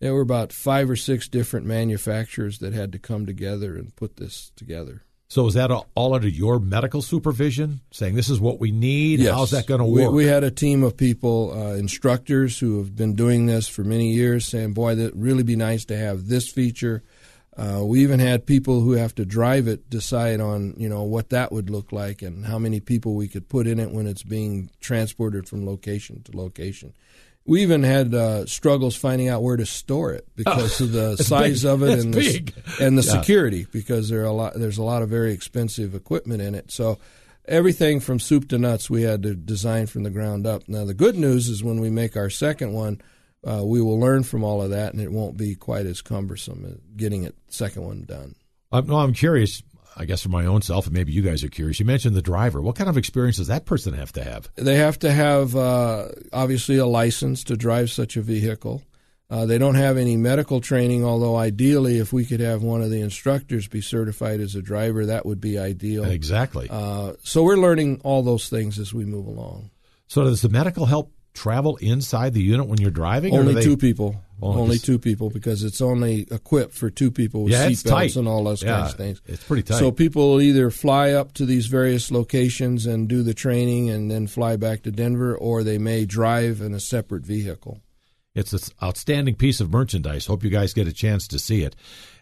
There 0.00 0.14
were 0.14 0.20
about 0.22 0.52
five 0.52 0.90
or 0.90 0.96
six 0.96 1.28
different 1.28 1.66
manufacturers 1.66 2.58
that 2.58 2.72
had 2.72 2.92
to 2.92 2.98
come 2.98 3.26
together 3.26 3.76
and 3.76 3.94
put 3.96 4.16
this 4.16 4.50
together. 4.56 5.02
So, 5.28 5.46
is 5.46 5.54
that 5.54 5.70
all 5.70 6.14
under 6.14 6.28
your 6.28 6.60
medical 6.60 7.00
supervision, 7.00 7.80
saying 7.90 8.14
this 8.14 8.28
is 8.28 8.38
what 8.38 8.60
we 8.60 8.70
need? 8.70 9.20
Yes. 9.20 9.32
How's 9.34 9.50
that 9.52 9.66
going 9.66 9.80
to 9.80 9.86
We- 9.86 10.02
work? 10.02 10.12
We, 10.12 10.26
had 10.26 10.44
a 10.44 10.50
team 10.50 10.82
of 10.84 10.96
people, 10.96 11.52
uh, 11.52 11.74
instructors 11.74 12.58
who 12.58 12.78
have 12.78 12.94
been 12.94 13.14
doing 13.14 13.46
this 13.46 13.66
for 13.66 13.82
many 13.84 14.12
years, 14.12 14.44
saying, 14.46 14.74
"Boy, 14.74 14.94
that 14.96 15.14
really 15.16 15.42
be 15.42 15.56
nice 15.56 15.84
to 15.86 15.96
have 15.96 16.28
this 16.28 16.48
feature." 16.48 17.02
Uh, 17.56 17.82
we 17.84 18.00
even 18.02 18.18
had 18.18 18.46
people 18.46 18.80
who 18.80 18.92
have 18.92 19.14
to 19.14 19.24
drive 19.24 19.68
it 19.68 19.88
decide 19.88 20.40
on, 20.40 20.74
you 20.76 20.88
know, 20.88 21.02
what 21.04 21.30
that 21.30 21.52
would 21.52 21.70
look 21.70 21.92
like 21.92 22.20
and 22.22 22.44
how 22.46 22.58
many 22.58 22.80
people 22.80 23.14
we 23.14 23.28
could 23.28 23.48
put 23.48 23.66
in 23.66 23.78
it 23.78 23.90
when 23.92 24.06
it's 24.08 24.24
being 24.24 24.70
transported 24.80 25.48
from 25.48 25.64
location 25.64 26.22
to 26.24 26.36
location. 26.36 26.92
We 27.46 27.62
even 27.62 27.82
had 27.82 28.14
uh, 28.14 28.46
struggles 28.46 28.96
finding 28.96 29.28
out 29.28 29.42
where 29.42 29.56
to 29.56 29.66
store 29.66 30.12
it 30.12 30.26
because 30.34 30.80
of 30.80 30.92
the 30.92 31.16
size 31.22 31.62
big. 31.62 31.70
of 31.70 31.82
it 31.82 31.98
and 32.00 32.12
the, 32.14 32.52
and 32.80 32.98
the 32.98 33.02
Yeah. 33.02 33.20
security 33.20 33.66
because 33.70 34.08
there 34.08 34.22
are 34.22 34.24
a 34.24 34.32
lot 34.32 34.54
there's 34.54 34.78
a 34.78 34.82
lot 34.82 35.02
of 35.02 35.08
very 35.10 35.32
expensive 35.32 35.94
equipment 35.94 36.40
in 36.42 36.54
it. 36.54 36.72
So 36.72 36.98
everything 37.46 38.00
from 38.00 38.18
soup 38.18 38.48
to 38.48 38.58
nuts 38.58 38.88
we 38.88 39.02
had 39.02 39.22
to 39.24 39.34
design 39.34 39.86
from 39.86 40.02
the 40.04 40.10
ground 40.10 40.46
up. 40.46 40.62
Now 40.68 40.84
the 40.86 40.94
good 40.94 41.16
news 41.16 41.48
is 41.48 41.62
when 41.62 41.80
we 41.80 41.90
make 41.90 42.16
our 42.16 42.30
second 42.30 42.72
one, 42.72 43.00
uh, 43.46 43.64
we 43.64 43.80
will 43.80 43.98
learn 43.98 44.22
from 44.22 44.44
all 44.44 44.62
of 44.62 44.70
that 44.70 44.92
and 44.92 45.02
it 45.02 45.12
won't 45.12 45.36
be 45.36 45.54
quite 45.54 45.86
as 45.86 46.00
cumbersome 46.00 46.80
getting 46.96 47.24
it 47.24 47.34
second 47.48 47.84
one 47.84 48.02
done. 48.02 48.34
I'm, 48.72 48.86
no, 48.86 48.96
I'm 48.96 49.12
curious. 49.12 49.62
I 49.96 50.06
guess 50.06 50.22
for 50.22 50.28
my 50.28 50.46
own 50.46 50.60
self, 50.62 50.86
and 50.86 50.94
maybe 50.94 51.12
you 51.12 51.22
guys 51.22 51.44
are 51.44 51.48
curious. 51.48 51.78
You 51.78 51.86
mentioned 51.86 52.16
the 52.16 52.22
driver. 52.22 52.60
What 52.60 52.74
kind 52.74 52.90
of 52.90 52.96
experience 52.96 53.36
does 53.36 53.46
that 53.46 53.64
person 53.64 53.94
have 53.94 54.10
to 54.12 54.24
have? 54.24 54.48
They 54.56 54.76
have 54.76 54.98
to 55.00 55.12
have 55.12 55.54
uh, 55.54 56.08
obviously 56.32 56.78
a 56.78 56.86
license 56.86 57.44
to 57.44 57.56
drive 57.56 57.92
such 57.92 58.16
a 58.16 58.20
vehicle. 58.22 58.82
Uh, 59.30 59.46
they 59.46 59.56
don't 59.56 59.76
have 59.76 59.96
any 59.96 60.16
medical 60.16 60.60
training, 60.60 61.04
although 61.04 61.36
ideally, 61.36 61.98
if 61.98 62.12
we 62.12 62.24
could 62.24 62.40
have 62.40 62.62
one 62.62 62.82
of 62.82 62.90
the 62.90 63.00
instructors 63.00 63.68
be 63.68 63.80
certified 63.80 64.40
as 64.40 64.54
a 64.54 64.62
driver, 64.62 65.06
that 65.06 65.24
would 65.24 65.40
be 65.40 65.58
ideal. 65.58 66.04
Exactly. 66.04 66.68
Uh, 66.70 67.12
so 67.22 67.42
we're 67.42 67.56
learning 67.56 68.00
all 68.04 68.22
those 68.22 68.48
things 68.48 68.78
as 68.78 68.92
we 68.92 69.04
move 69.04 69.26
along. 69.26 69.70
so, 70.08 70.24
does 70.24 70.42
the 70.42 70.48
medical 70.48 70.86
help 70.86 71.12
travel 71.34 71.76
inside 71.76 72.32
the 72.34 72.42
unit 72.42 72.66
when 72.66 72.80
you're 72.80 72.90
driving? 72.90 73.34
Only 73.36 73.54
they- 73.54 73.62
two 73.62 73.76
people. 73.76 74.16
Only 74.42 74.74
just- 74.74 74.84
two 74.84 74.98
people 74.98 75.30
because 75.30 75.62
it's 75.62 75.80
only 75.80 76.26
equipped 76.30 76.74
for 76.74 76.90
two 76.90 77.10
people 77.10 77.44
with 77.44 77.52
Yeah, 77.52 77.68
seatbelts 77.70 78.16
and 78.16 78.28
all 78.28 78.44
those 78.44 78.62
Yeah, 78.62 78.80
kinds 78.80 78.92
of 78.92 78.98
things. 78.98 79.22
it's 79.26 79.42
pretty 79.44 79.62
tight. 79.62 79.78
So 79.78 79.90
people 79.90 80.40
either 80.40 80.70
fly 80.70 81.12
up 81.12 81.32
to 81.34 81.46
these 81.46 81.66
various 81.66 82.10
locations 82.10 82.84
and 82.84 83.08
do 83.08 83.22
the 83.22 83.32
training 83.32 83.88
and 83.90 84.10
then 84.10 84.26
fly 84.26 84.56
back 84.56 84.82
to 84.82 84.90
Denver, 84.90 85.34
or 85.34 85.62
they 85.64 85.78
may 85.78 86.04
drive 86.04 86.60
in 86.60 86.74
a 86.74 86.80
separate 86.80 87.24
vehicle. 87.24 87.80
It's 88.34 88.52
an 88.52 88.58
outstanding 88.82 89.36
piece 89.36 89.60
of 89.60 89.70
merchandise. 89.72 90.26
Hope 90.26 90.42
you 90.42 90.50
guys 90.50 90.74
get 90.74 90.88
a 90.88 90.92
chance 90.92 91.26
to 91.28 91.38
see 91.38 91.62
it. 91.62 91.74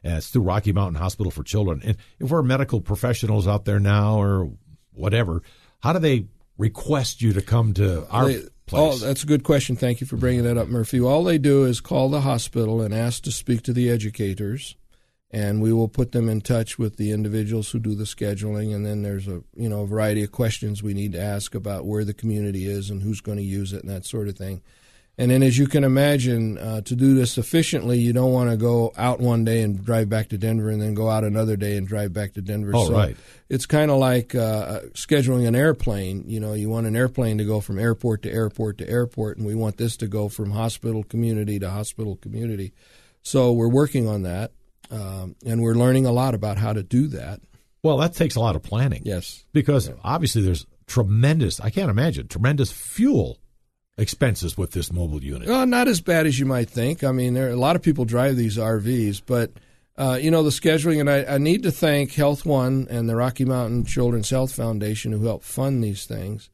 Uh, 0.04 0.10
it's 0.18 0.28
through 0.28 0.42
Rocky 0.42 0.70
Mountain 0.72 1.00
Hospital 1.00 1.30
for 1.32 1.42
Children. 1.42 1.80
And 1.82 1.96
if 2.20 2.30
we're 2.30 2.42
medical 2.42 2.80
professionals 2.82 3.48
out 3.48 3.64
there 3.64 3.80
now 3.80 4.20
or 4.20 4.50
whatever, 4.92 5.42
how 5.80 5.94
do 5.94 5.98
they 5.98 6.26
request 6.58 7.22
you 7.22 7.32
to 7.32 7.40
come 7.40 7.72
to 7.74 8.06
our 8.10 8.28
They- 8.28 8.42
Oh, 8.72 8.96
that's 8.96 9.22
a 9.22 9.26
good 9.26 9.44
question. 9.44 9.76
Thank 9.76 10.00
you 10.00 10.06
for 10.06 10.16
bringing 10.16 10.44
that 10.44 10.56
up, 10.56 10.68
Murphy. 10.68 11.00
All 11.00 11.24
they 11.24 11.38
do 11.38 11.64
is 11.64 11.80
call 11.80 12.08
the 12.08 12.22
hospital 12.22 12.80
and 12.80 12.94
ask 12.94 13.22
to 13.24 13.32
speak 13.32 13.62
to 13.62 13.72
the 13.72 13.90
educators, 13.90 14.76
and 15.30 15.60
we 15.60 15.72
will 15.72 15.88
put 15.88 16.12
them 16.12 16.28
in 16.28 16.40
touch 16.40 16.78
with 16.78 16.96
the 16.96 17.10
individuals 17.10 17.70
who 17.70 17.78
do 17.78 17.94
the 17.94 18.04
scheduling. 18.04 18.74
And 18.74 18.86
then 18.86 19.02
there's 19.02 19.28
a 19.28 19.42
you 19.54 19.68
know 19.68 19.82
a 19.82 19.86
variety 19.86 20.22
of 20.22 20.32
questions 20.32 20.82
we 20.82 20.94
need 20.94 21.12
to 21.12 21.20
ask 21.20 21.54
about 21.54 21.86
where 21.86 22.04
the 22.04 22.14
community 22.14 22.66
is 22.66 22.88
and 22.88 23.02
who's 23.02 23.20
going 23.20 23.38
to 23.38 23.44
use 23.44 23.72
it 23.72 23.82
and 23.82 23.90
that 23.90 24.06
sort 24.06 24.28
of 24.28 24.36
thing. 24.36 24.62
And 25.18 25.30
then, 25.30 25.42
as 25.42 25.58
you 25.58 25.66
can 25.66 25.84
imagine, 25.84 26.56
uh, 26.56 26.80
to 26.82 26.96
do 26.96 27.14
this 27.14 27.36
efficiently, 27.36 27.98
you 27.98 28.14
don't 28.14 28.32
want 28.32 28.48
to 28.50 28.56
go 28.56 28.92
out 28.96 29.20
one 29.20 29.44
day 29.44 29.60
and 29.60 29.84
drive 29.84 30.08
back 30.08 30.30
to 30.30 30.38
Denver, 30.38 30.70
and 30.70 30.80
then 30.80 30.94
go 30.94 31.10
out 31.10 31.22
another 31.22 31.54
day 31.54 31.76
and 31.76 31.86
drive 31.86 32.14
back 32.14 32.32
to 32.34 32.40
Denver. 32.40 32.72
Oh, 32.74 32.86
so 32.86 32.94
right. 32.94 33.16
it's 33.50 33.66
kind 33.66 33.90
of 33.90 33.98
like 33.98 34.34
uh, 34.34 34.80
scheduling 34.94 35.46
an 35.46 35.54
airplane. 35.54 36.24
You 36.26 36.40
know, 36.40 36.54
you 36.54 36.70
want 36.70 36.86
an 36.86 36.96
airplane 36.96 37.36
to 37.38 37.44
go 37.44 37.60
from 37.60 37.78
airport 37.78 38.22
to 38.22 38.32
airport 38.32 38.78
to 38.78 38.88
airport, 38.88 39.36
and 39.36 39.46
we 39.46 39.54
want 39.54 39.76
this 39.76 39.98
to 39.98 40.06
go 40.06 40.30
from 40.30 40.50
hospital 40.50 41.04
community 41.04 41.58
to 41.58 41.68
hospital 41.68 42.16
community. 42.16 42.72
So 43.22 43.52
we're 43.52 43.68
working 43.68 44.08
on 44.08 44.22
that, 44.22 44.52
um, 44.90 45.36
and 45.44 45.62
we're 45.62 45.74
learning 45.74 46.06
a 46.06 46.12
lot 46.12 46.34
about 46.34 46.56
how 46.56 46.72
to 46.72 46.82
do 46.82 47.08
that. 47.08 47.40
Well, 47.82 47.98
that 47.98 48.14
takes 48.14 48.36
a 48.36 48.40
lot 48.40 48.56
of 48.56 48.62
planning. 48.62 49.02
Yes, 49.04 49.44
Because 49.52 49.90
obviously 50.02 50.40
there's 50.40 50.66
tremendous, 50.86 51.60
I 51.60 51.70
can't 51.70 51.90
imagine, 51.90 52.28
tremendous 52.28 52.72
fuel 52.72 53.38
expenses 53.98 54.56
with 54.56 54.72
this 54.72 54.92
mobile 54.92 55.22
unit. 55.22 55.48
Well, 55.48 55.66
not 55.66 55.88
as 55.88 56.00
bad 56.00 56.26
as 56.26 56.38
you 56.38 56.46
might 56.46 56.70
think. 56.70 57.04
I 57.04 57.12
mean, 57.12 57.34
there 57.34 57.48
are 57.48 57.52
a 57.52 57.56
lot 57.56 57.76
of 57.76 57.82
people 57.82 58.04
drive 58.04 58.36
these 58.36 58.56
RVs, 58.56 59.22
but 59.26 59.52
uh, 59.96 60.18
you 60.20 60.30
know 60.30 60.42
the 60.42 60.50
scheduling, 60.50 61.00
and 61.00 61.10
I, 61.10 61.34
I, 61.34 61.38
need 61.38 61.64
to 61.64 61.70
thank 61.70 62.14
Health 62.14 62.46
One 62.46 62.86
and 62.88 63.08
the 63.08 63.16
Rocky 63.16 63.44
Mountain 63.44 63.84
Children's 63.84 64.30
Health 64.30 64.54
Foundation 64.54 65.12
who 65.12 65.26
helped 65.26 65.44
fund 65.44 65.84
these 65.84 66.06
things. 66.06 66.48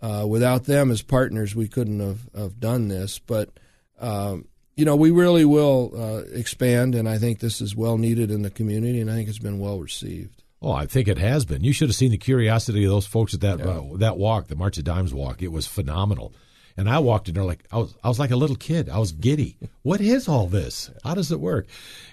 Uh, 0.00 0.26
without 0.28 0.64
them 0.64 0.90
as 0.90 1.00
partners, 1.00 1.56
we 1.56 1.66
couldn't 1.66 1.98
have, 1.98 2.28
have 2.36 2.60
done 2.60 2.88
this. 2.88 3.18
But 3.18 3.50
um, 3.98 4.46
you 4.76 4.84
know, 4.84 4.96
we 4.96 5.10
really 5.10 5.44
will 5.44 5.92
uh, 5.96 6.22
expand, 6.32 6.94
and 6.94 7.08
I 7.08 7.18
think 7.18 7.40
this 7.40 7.60
is 7.60 7.74
well 7.74 7.98
needed 7.98 8.30
in 8.30 8.42
the 8.42 8.50
community, 8.50 9.00
and 9.00 9.10
I 9.10 9.14
think 9.14 9.28
it's 9.28 9.38
been 9.38 9.58
well 9.58 9.80
received. 9.80 10.42
Oh, 10.62 10.72
I 10.72 10.86
think 10.86 11.08
it 11.08 11.18
has 11.18 11.44
been. 11.44 11.62
You 11.62 11.72
should 11.72 11.88
have 11.88 11.96
seen 11.96 12.10
the 12.10 12.18
curiosity 12.18 12.84
of 12.84 12.90
those 12.90 13.06
folks 13.06 13.34
at 13.34 13.40
that 13.40 13.58
yeah. 13.58 13.66
uh, 13.66 13.96
that 13.96 14.16
walk, 14.16 14.48
the 14.48 14.56
March 14.56 14.78
of 14.78 14.84
Dimes 14.84 15.12
walk. 15.12 15.42
It 15.42 15.52
was 15.52 15.66
phenomenal. 15.66 16.32
And 16.76 16.88
I 16.88 16.98
walked 16.98 17.28
in 17.28 17.34
there 17.34 17.44
like 17.44 17.64
I 17.70 17.78
was 17.78 17.94
I 18.02 18.08
was 18.08 18.18
like 18.18 18.30
a 18.30 18.36
little 18.36 18.56
kid. 18.56 18.88
I 18.88 18.98
was 18.98 19.12
giddy. 19.12 19.56
What 19.82 20.00
is 20.00 20.28
all 20.28 20.46
this? 20.46 20.90
How 21.04 21.14
does 21.14 21.30
it 21.30 21.40
work? 21.40 21.66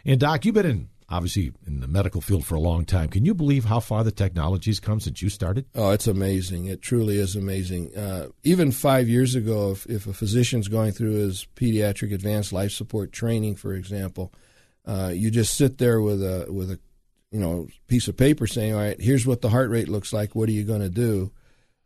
And 0.06 0.20
Doc, 0.20 0.46
you've 0.46 0.56
been 0.56 0.66
in 0.66 0.90
obviously 1.12 1.52
in 1.68 1.82
the 1.82 1.88
medical 1.88 2.22
field 2.22 2.46
for 2.46 2.56
a 2.56 2.60
long 2.60 2.86
time. 2.86 3.10
Can 3.10 3.26
you 3.26 3.34
believe 3.34 3.66
how 3.66 3.80
far 3.80 4.04
the 4.04 4.12
technology's 4.12 4.80
come 4.80 5.00
since 5.00 5.22
you 5.22 5.30
started? 5.30 5.66
Oh, 5.76 5.92
it's 5.92 6.08
amazing. 6.08 6.66
It 6.66 6.82
truly 6.82 7.18
is 7.18 7.36
amazing. 7.36 7.96
Uh, 7.96 8.30
even 8.44 8.72
five 8.72 9.10
years 9.10 9.36
ago, 9.36 9.72
if, 9.72 9.86
if 9.88 10.08
a 10.08 10.14
physician's 10.14 10.70
going 10.70 10.94
through 10.94 11.16
his 11.16 11.46
pediatric 11.56 12.14
advanced 12.14 12.54
life 12.54 12.72
support 12.72 13.12
training, 13.12 13.56
for 13.58 13.74
example, 13.74 14.34
uh, 14.86 15.12
you 15.14 15.30
just 15.30 15.56
sit 15.56 15.78
there 15.78 16.02
with 16.02 16.24
a 16.24 16.48
with 16.50 16.72
a 16.72 16.80
you 17.32 17.40
know 17.40 17.68
piece 17.88 18.08
of 18.08 18.18
paper 18.18 18.48
saying, 18.48 18.74
"All 18.74 18.80
right, 18.80 19.00
here's 19.00 19.28
what 19.28 19.42
the 19.42 19.50
heart 19.50 19.70
rate 19.70 19.90
looks 19.90 20.14
like. 20.14 20.34
What 20.34 20.50
are 20.50 20.54
you 20.54 20.64
going 20.64 20.82
to 20.82 20.90
do?" 20.90 21.32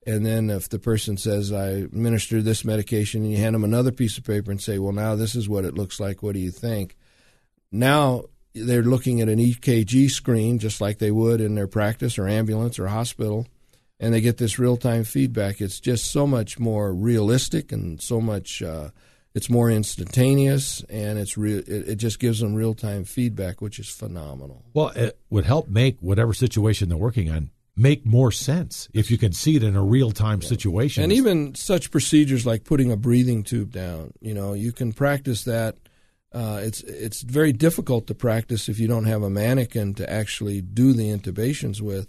And 0.06 0.26
then 0.26 0.50
if 0.50 0.70
the 0.70 0.78
person 0.78 1.18
says, 1.18 1.52
I 1.52 1.70
administered 1.70 2.44
this 2.44 2.64
medication, 2.64 3.24
and 3.24 3.32
you 3.32 3.38
hand 3.38 3.56
them 3.56 3.64
another 3.64 3.92
piece 3.92 4.18
of 4.18 4.24
paper 4.24 4.52
and 4.52 4.62
say, 4.62 4.78
well, 4.78 4.94
now 4.94 5.16
this 5.16 5.36
is 5.36 5.50
what 5.50 5.66
it 5.66 5.74
looks 5.74 6.00
like. 6.00 6.22
What 6.22 6.34
do 6.34 6.40
you 6.40 6.52
think? 6.52 6.96
Now 7.72 8.26
they're 8.54 8.84
looking 8.84 9.20
at 9.20 9.30
an 9.30 9.40
EKG 9.40 10.10
screen 10.12 10.60
just 10.60 10.80
like 10.80 11.00
they 11.00 11.12
would 11.12 11.42
in 11.42 11.56
their 11.56 11.68
practice 11.68 12.20
or 12.20 12.28
ambulance 12.28 12.78
or 12.78 12.88
hospital, 12.88 13.48
and 14.00 14.14
they 14.14 14.22
get 14.22 14.38
this 14.38 14.60
real 14.60 14.78
time 14.78 15.04
feedback. 15.04 15.60
It's 15.60 15.80
just 15.80 16.12
so 16.12 16.28
much 16.28 16.60
more 16.60 16.94
realistic 16.94 17.72
and 17.72 18.02
so 18.02 18.22
much. 18.22 18.62
Uh, 18.62 18.90
it's 19.34 19.50
more 19.50 19.70
instantaneous, 19.70 20.82
and 20.90 21.20
it's 21.20 21.38
real. 21.38 21.60
It, 21.60 21.90
it 21.90 21.96
just 21.96 22.20
gives 22.20 22.40
them 22.40 22.54
real 22.54 22.74
time 22.74 23.04
feedback, 23.04 23.60
which 23.60 23.80
is 23.80 23.90
phenomenal. 23.90 24.64
Well, 24.74 24.90
it 24.90 25.20
would 25.30 25.46
help 25.46 25.68
make 25.68 25.98
whatever 26.00 26.34
situation 26.34 26.90
they're 26.90 26.98
working 26.98 27.30
on 27.30 27.50
make 27.78 28.06
more 28.06 28.32
sense 28.32 28.88
if 28.94 29.12
you 29.12 29.18
can 29.18 29.34
see 29.34 29.56
it 29.56 29.64
in 29.64 29.76
a 29.76 29.84
real 29.84 30.12
time 30.12 30.40
yeah. 30.42 30.48
situation. 30.48 31.04
And 31.04 31.12
even 31.12 31.56
such 31.56 31.92
procedures 31.92 32.46
like 32.46 32.64
putting 32.64 32.92
a 32.92 32.98
breathing 32.98 33.44
tube 33.44 33.72
down, 33.72 34.14
you 34.22 34.34
know, 34.34 34.54
you 34.54 34.72
can 34.72 34.94
practice 34.94 35.44
that. 35.44 35.78
Uh, 36.32 36.60
it's 36.64 36.82
it's 36.82 37.22
very 37.22 37.54
difficult 37.54 38.08
to 38.08 38.14
practice 38.14 38.68
if 38.68 38.78
you 38.78 38.88
don't 38.88 39.06
have 39.06 39.24
a 39.24 39.30
mannequin 39.30 39.94
to 39.94 40.12
actually 40.12 40.62
do 40.62 40.94
the 40.94 41.10
intubations 41.10 41.82
with. 41.82 42.08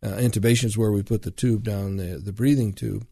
Uh, 0.00 0.10
intubations 0.10 0.76
where 0.76 0.92
we 0.92 1.02
put 1.02 1.22
the 1.22 1.30
tube 1.30 1.64
down 1.64 1.96
the 1.96 2.18
the 2.18 2.32
breathing 2.32 2.72
tube, 2.72 3.04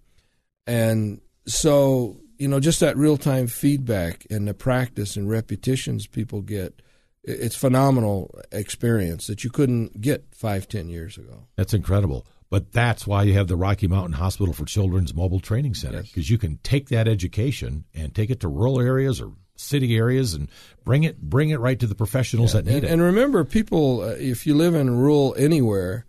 and 0.65 1.21
so 1.45 2.17
you 2.39 2.47
know 2.47 2.61
just 2.61 2.79
that 2.79 2.97
real 2.97 3.17
time 3.17 3.49
feedback 3.49 4.25
and 4.31 4.47
the 4.47 4.55
practice 4.55 5.17
and 5.17 5.29
repetitions 5.29 6.07
people 6.07 6.43
get 6.43 6.81
it's 7.27 7.57
phenomenal 7.57 8.35
experience 8.53 9.27
that 9.27 9.45
you 9.45 9.51
couldn't 9.51 10.01
get 10.01 10.35
five, 10.35 10.69
ten 10.69 10.89
years 10.89 11.19
ago. 11.19 11.47
That's 11.57 11.75
incredible. 11.75 12.27
But 12.49 12.73
that's 12.73 13.07
why 13.07 13.25
you 13.25 13.35
have 13.35 13.49
the 13.49 13.57
Rocky 13.57 13.89
Mountain 13.89 14.13
Hospital 14.13 14.55
for 14.55 14.65
Children's 14.65 15.13
Mobile 15.13 15.41
Training 15.41 15.75
Center 15.75 16.03
because 16.03 16.17
yes. 16.17 16.31
you 16.31 16.39
can 16.39 16.59
take 16.63 16.91
that 16.91 17.09
education 17.09 17.85
and 17.93 18.15
take 18.15 18.31
it 18.31 18.41
to 18.41 18.49
rural 18.49 18.81
areas 18.81 19.21
or 19.21 19.33
city 19.57 19.97
areas 19.97 20.35
and 20.35 20.49
bring 20.85 21.03
it 21.03 21.21
bring 21.21 21.51
it 21.51 21.59
right 21.59 21.81
to 21.81 21.87
the 21.87 21.95
professionals 21.95 22.55
yeah. 22.55 22.61
that 22.61 22.71
need 22.71 22.77
and, 22.77 22.85
it. 22.85 22.91
And 22.93 23.03
remember, 23.03 23.45
people, 23.45 24.03
uh, 24.03 24.11
if 24.11 24.47
you 24.47 24.55
live 24.55 24.75
in 24.75 24.97
rural 24.97 25.35
anywhere, 25.37 26.07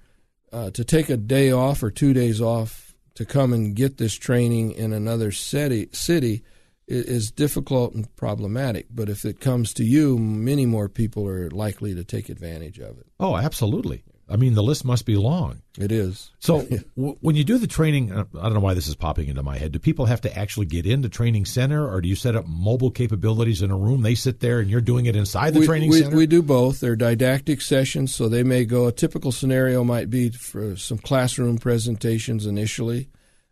uh, 0.54 0.70
to 0.72 0.84
take 0.84 1.10
a 1.10 1.18
day 1.18 1.52
off 1.52 1.82
or 1.82 1.90
two 1.90 2.14
days 2.14 2.40
off 2.40 2.94
to 3.16 3.26
come 3.26 3.52
and 3.52 3.76
get 3.76 3.98
this 3.98 4.14
training 4.14 4.72
in 4.74 4.94
another 4.94 5.32
city, 5.32 5.90
city 5.92 6.44
is 6.88 7.32
difficult 7.32 7.94
and 7.94 8.14
problematic. 8.16 8.88
But 8.90 9.10
if 9.10 9.26
it 9.26 9.40
comes 9.40 9.74
to 9.74 9.84
you, 9.84 10.18
many 10.18 10.66
more 10.66 10.90
people 10.90 11.28
are 11.28 11.50
likely 11.50 11.94
to 11.96 12.04
take 12.04 12.30
advantage 12.30 12.80
of 12.80 12.98
it. 12.98 13.08
Oh, 13.20 13.36
absolutely. 13.36 14.04
I 14.30 14.36
mean, 14.36 14.56
the 14.56 14.64
list 14.64 14.84
must 14.84 15.06
be 15.06 15.16
long. 15.16 15.62
It 15.78 15.90
is. 15.92 16.32
So, 16.40 16.62
w- 16.98 17.18
when 17.22 17.36
you 17.38 17.46
do 17.46 17.58
the 17.58 17.68
training, 17.68 18.12
I 18.12 18.24
don't 18.24 18.54
know 18.54 18.60
why 18.60 18.74
this 18.74 18.88
is 18.88 18.96
popping 18.96 19.30
into 19.30 19.42
my 19.42 19.58
head. 19.58 19.72
Do 19.72 19.80
people 19.80 20.06
have 20.06 20.22
to 20.22 20.38
actually 20.38 20.66
get 20.66 20.86
in 20.86 21.02
the 21.02 21.08
training 21.08 21.46
center, 21.46 21.90
or 21.90 22.02
do 22.02 22.10
you 22.10 22.16
set 22.16 22.36
up 22.36 22.46
mobile 22.46 22.92
capabilities 22.92 23.62
in 23.62 23.72
a 23.72 23.78
room? 23.78 24.02
They 24.02 24.16
sit 24.16 24.42
there, 24.42 24.60
and 24.60 24.70
you're 24.70 24.82
doing 24.82 25.06
it 25.06 25.16
inside 25.16 25.54
the 25.54 25.62
we, 25.62 25.66
training 25.66 25.92
we, 25.92 26.02
center. 26.02 26.18
We 26.18 26.28
do 26.28 26.42
both. 26.42 26.82
They're 26.82 26.98
didactic 26.98 27.62
sessions, 27.62 28.14
so 28.14 28.28
they 28.28 28.44
may 28.44 28.66
go. 28.66 28.88
A 28.88 28.92
typical 28.92 29.32
scenario 29.32 29.86
might 29.86 30.10
be 30.10 30.30
for 30.30 30.76
some 30.76 30.98
classroom 30.98 31.58
presentations 31.58 32.46
initially, 32.46 33.08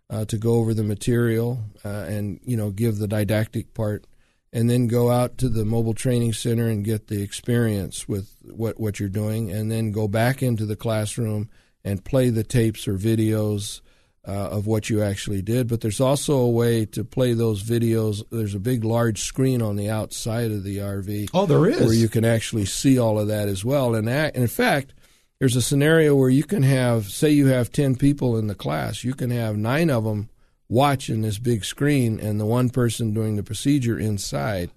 uh, 0.10 0.26
to 0.26 0.38
go 0.38 0.56
over 0.56 0.74
the 0.74 0.84
material 0.84 1.64
uh, 1.84 2.06
and 2.08 2.40
you 2.44 2.58
know 2.58 2.72
give 2.72 2.98
the 2.98 3.08
didactic 3.08 3.74
part, 3.74 4.06
and 4.54 4.70
then 4.70 4.88
go 4.88 5.10
out 5.10 5.38
to 5.40 5.50
the 5.50 5.66
mobile 5.66 5.94
training 5.94 6.34
center 6.34 6.68
and 6.68 6.86
get 6.86 7.08
the 7.08 7.22
experience 7.22 8.08
with 8.08 8.36
what 8.44 8.80
what 8.80 9.00
you're 9.00 9.10
doing, 9.10 9.52
and 9.52 9.72
then 9.72 9.92
go 9.92 10.08
back 10.08 10.44
into 10.44 10.66
the 10.66 10.76
classroom 10.76 11.50
and 11.84 12.04
play 12.04 12.30
the 12.30 12.44
tapes 12.44 12.88
or 12.88 12.98
videos. 12.98 13.82
Uh, 14.28 14.50
of 14.54 14.66
what 14.66 14.90
you 14.90 15.04
actually 15.04 15.44
did, 15.44 15.68
but 15.68 15.82
there's 15.82 16.02
also 16.02 16.38
a 16.38 16.50
way 16.50 16.84
to 16.84 17.04
play 17.04 17.34
those 17.34 17.62
videos. 17.62 18.24
There's 18.32 18.56
a 18.56 18.60
big, 18.60 18.84
large 18.84 19.22
screen 19.22 19.62
on 19.62 19.76
the 19.76 19.92
outside 19.92 20.50
of 20.50 20.64
the 20.64 20.80
RV. 20.80 21.30
Oh, 21.32 21.46
there 21.46 21.68
is 21.68 21.80
where 21.80 21.94
you 21.94 22.10
can 22.10 22.26
actually 22.26 22.66
see 22.66 22.98
all 22.98 23.20
of 23.20 23.28
that 23.28 23.48
as 23.48 23.64
well. 23.64 23.94
And, 23.94 24.10
and 24.10 24.36
in 24.36 24.48
fact, 24.48 24.96
there's 25.40 25.56
a 25.56 25.62
scenario 25.62 26.16
where 26.16 26.30
you 26.30 26.44
can 26.44 26.64
have, 26.64 27.06
say, 27.06 27.30
you 27.30 27.48
have 27.48 27.72
10 27.72 27.96
people 27.96 28.38
in 28.38 28.48
the 28.48 28.56
class, 28.56 29.04
you 29.04 29.14
can 29.14 29.30
have 29.32 29.58
nine 29.58 29.90
of 29.90 30.04
them 30.04 30.30
watching 30.68 31.22
this 31.22 31.38
big 31.38 31.64
screen 31.64 32.20
and 32.20 32.40
the 32.40 32.46
one 32.46 32.70
person 32.70 33.14
doing 33.14 33.36
the 33.36 33.44
procedure 33.44 34.00
inside. 34.00 34.72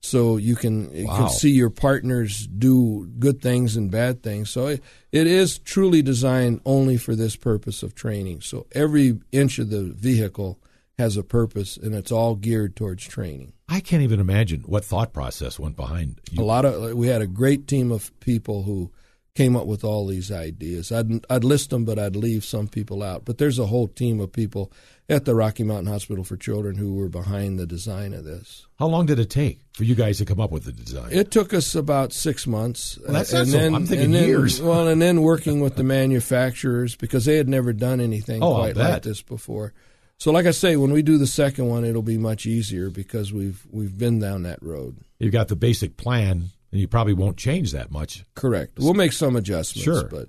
So 0.00 0.36
you 0.36 0.54
can, 0.54 0.90
wow. 0.90 0.94
you 0.94 1.06
can 1.06 1.28
see 1.30 1.50
your 1.50 1.70
partners 1.70 2.46
do 2.46 3.06
good 3.18 3.40
things 3.40 3.76
and 3.76 3.90
bad 3.90 4.22
things. 4.22 4.50
So 4.50 4.66
it, 4.66 4.82
it 5.12 5.26
is 5.26 5.58
truly 5.58 6.02
designed 6.02 6.60
only 6.66 6.98
for 6.98 7.14
this 7.14 7.36
purpose 7.36 7.82
of 7.82 7.94
training. 7.94 8.42
So 8.42 8.66
every 8.72 9.18
inch 9.32 9.58
of 9.58 9.70
the 9.70 9.82
vehicle 9.82 10.58
has 10.98 11.16
a 11.16 11.22
purpose 11.22 11.76
and 11.76 11.94
it's 11.94 12.12
all 12.12 12.34
geared 12.34 12.76
towards 12.76 13.04
training. 13.04 13.54
I 13.68 13.80
can't 13.80 14.02
even 14.02 14.20
imagine 14.20 14.60
what 14.66 14.84
thought 14.84 15.12
process 15.12 15.58
went 15.58 15.76
behind 15.76 16.20
you. 16.30 16.42
A 16.42 16.44
lot 16.44 16.64
of 16.66 16.94
we 16.94 17.08
had 17.08 17.22
a 17.22 17.26
great 17.26 17.66
team 17.66 17.90
of 17.90 18.18
people 18.20 18.62
who 18.62 18.92
came 19.34 19.56
up 19.56 19.66
with 19.66 19.82
all 19.82 20.06
these 20.06 20.30
ideas. 20.30 20.92
I'd 20.92 21.24
I'd 21.28 21.44
list 21.44 21.70
them, 21.70 21.84
but 21.84 21.98
I'd 21.98 22.14
leave 22.14 22.44
some 22.44 22.68
people 22.68 23.02
out. 23.02 23.24
But 23.24 23.38
there's 23.38 23.58
a 23.58 23.66
whole 23.66 23.88
team 23.88 24.20
of 24.20 24.32
people 24.32 24.72
at 25.08 25.24
the 25.24 25.34
Rocky 25.34 25.64
Mountain 25.64 25.92
Hospital 25.92 26.22
for 26.22 26.36
Children 26.36 26.76
who 26.76 26.94
were 26.94 27.08
behind 27.08 27.58
the 27.58 27.66
design 27.66 28.14
of 28.14 28.24
this. 28.24 28.66
How 28.78 28.86
long 28.86 29.06
did 29.06 29.18
it 29.18 29.30
take 29.30 29.60
for 29.72 29.84
you 29.84 29.94
guys 29.94 30.18
to 30.18 30.24
come 30.24 30.40
up 30.40 30.52
with 30.52 30.64
the 30.64 30.72
design? 30.72 31.12
It 31.12 31.30
took 31.30 31.52
us 31.52 31.74
about 31.74 32.12
six 32.12 32.46
months. 32.46 32.98
Well, 33.02 33.12
that's 33.12 33.32
and 33.32 33.48
then, 33.48 33.72
so, 33.72 33.76
I'm 33.76 33.86
thinking 33.86 34.12
then, 34.12 34.28
years. 34.28 34.62
well, 34.62 34.86
and 34.86 35.02
then 35.02 35.20
working 35.22 35.60
with 35.60 35.74
the 35.74 35.84
manufacturers 35.84 36.94
because 36.94 37.24
they 37.24 37.36
had 37.36 37.48
never 37.48 37.72
done 37.72 38.00
anything 38.00 38.42
oh, 38.42 38.54
quite 38.54 38.76
like 38.76 39.02
this 39.02 39.20
before. 39.20 39.72
So, 40.16 40.30
like 40.30 40.46
I 40.46 40.52
say, 40.52 40.76
when 40.76 40.92
we 40.92 41.02
do 41.02 41.18
the 41.18 41.26
second 41.26 41.68
one, 41.68 41.84
it'll 41.84 42.02
be 42.02 42.18
much 42.18 42.46
easier 42.46 42.88
because 42.88 43.32
we've 43.32 43.66
we've 43.70 43.98
been 43.98 44.20
down 44.20 44.44
that 44.44 44.62
road. 44.62 44.98
You've 45.18 45.32
got 45.32 45.48
the 45.48 45.56
basic 45.56 45.96
plan 45.96 46.50
and 46.74 46.80
you 46.80 46.88
probably 46.88 47.12
won't 47.12 47.36
change 47.36 47.70
that 47.70 47.92
much. 47.92 48.24
Correct. 48.34 48.80
We'll 48.80 48.94
make 48.94 49.12
some 49.12 49.36
adjustments, 49.36 49.84
sure. 49.84 50.08
but 50.08 50.28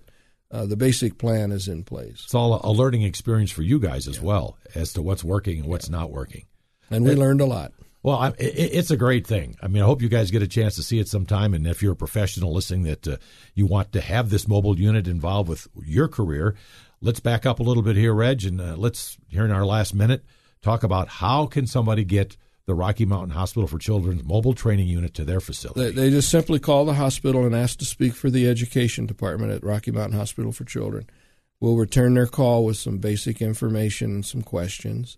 uh, 0.52 0.68
the 0.68 0.78
basic 0.78 1.18
plan 1.18 1.52
is 1.52 1.68
in 1.68 1.84
place. 1.84 2.22
It's 2.24 2.36
all 2.36 2.62
a 2.64 2.70
learning 2.72 3.02
experience 3.02 3.50
for 3.50 3.64
you 3.64 3.80
guys 3.80 4.08
as 4.08 4.18
yeah. 4.18 4.26
well 4.26 4.58
as 4.76 4.94
to 4.94 5.02
what's 5.02 5.24
working 5.24 5.62
and 5.62 5.68
what's 5.68 5.90
yeah. 5.90 5.98
not 5.98 6.12
working. 6.12 6.46
And 6.92 7.04
we 7.04 7.14
it, 7.14 7.18
learned 7.18 7.42
a 7.42 7.46
lot. 7.46 7.74
Well, 8.04 8.18
I, 8.18 8.28
it, 8.38 8.54
it's 8.74 8.92
a 8.92 8.96
great 8.96 9.26
thing. 9.26 9.56
I 9.60 9.68
mean, 9.68 9.82
I 9.82 9.88
hope 9.88 10.04
you 10.04 10.08
guys 10.08 10.30
get 10.30 10.44
a 10.44 10.48
chance 10.48 10.76
to 10.76 10.84
see 10.84 11.00
it 11.00 11.08
sometime. 11.08 11.56
And 11.56 11.66
if 11.66 11.82
you're 11.82 11.94
a 11.94 11.96
professional 11.96 12.54
listening 12.54 12.84
that 12.84 13.08
uh, 13.08 13.18
you 13.56 13.66
want 13.66 13.92
to 13.94 14.02
have 14.02 14.30
this 14.30 14.48
mobile 14.48 14.80
unit 14.80 15.08
involved 15.08 15.50
with 15.50 15.68
your 15.84 16.08
career, 16.08 16.56
let's 17.02 17.20
back 17.20 17.48
up 17.48 17.60
a 17.60 17.64
little 17.64 17.82
bit 17.82 17.96
here, 17.96 18.14
Reg, 18.14 18.46
and 18.46 18.62
uh, 18.62 18.76
let's 18.78 19.18
here 19.30 19.46
in 19.46 19.52
our 19.52 19.66
last 19.66 19.96
minute 19.96 20.24
talk 20.62 20.84
about 20.84 21.08
how 21.08 21.48
can 21.48 21.66
somebody 21.66 22.04
get 22.04 22.38
the 22.66 22.74
Rocky 22.76 23.06
Mountain 23.06 23.32
Hospital 23.32 23.68
for 23.68 23.78
Children's 23.78 24.24
mobile 24.24 24.54
training 24.54 24.88
unit 24.88 25.14
to 25.16 25.26
their 25.26 25.40
facility? 25.40 25.82
They, 25.82 25.92
they 25.92 26.10
just 26.10 26.30
simply 26.30 26.60
call 26.60 26.86
the 26.86 26.94
hospital 26.94 27.46
and 27.46 27.56
ask 27.56 27.80
to 27.80 27.86
speak 27.86 28.14
for 28.14 28.30
the 28.30 28.48
education 28.50 29.06
department 29.06 29.52
at 29.52 29.64
Rocky 29.64 29.92
Mountain 29.92 30.18
Hospital 30.18 30.52
for 30.52 30.64
Children. 30.64 31.08
We'll 31.60 31.78
return 31.78 32.16
their 32.16 32.28
call 32.28 32.66
with 32.66 32.78
some 32.78 32.98
basic 32.98 33.42
information 33.42 34.12
and 34.12 34.26
some 34.26 34.42
questions, 34.42 35.18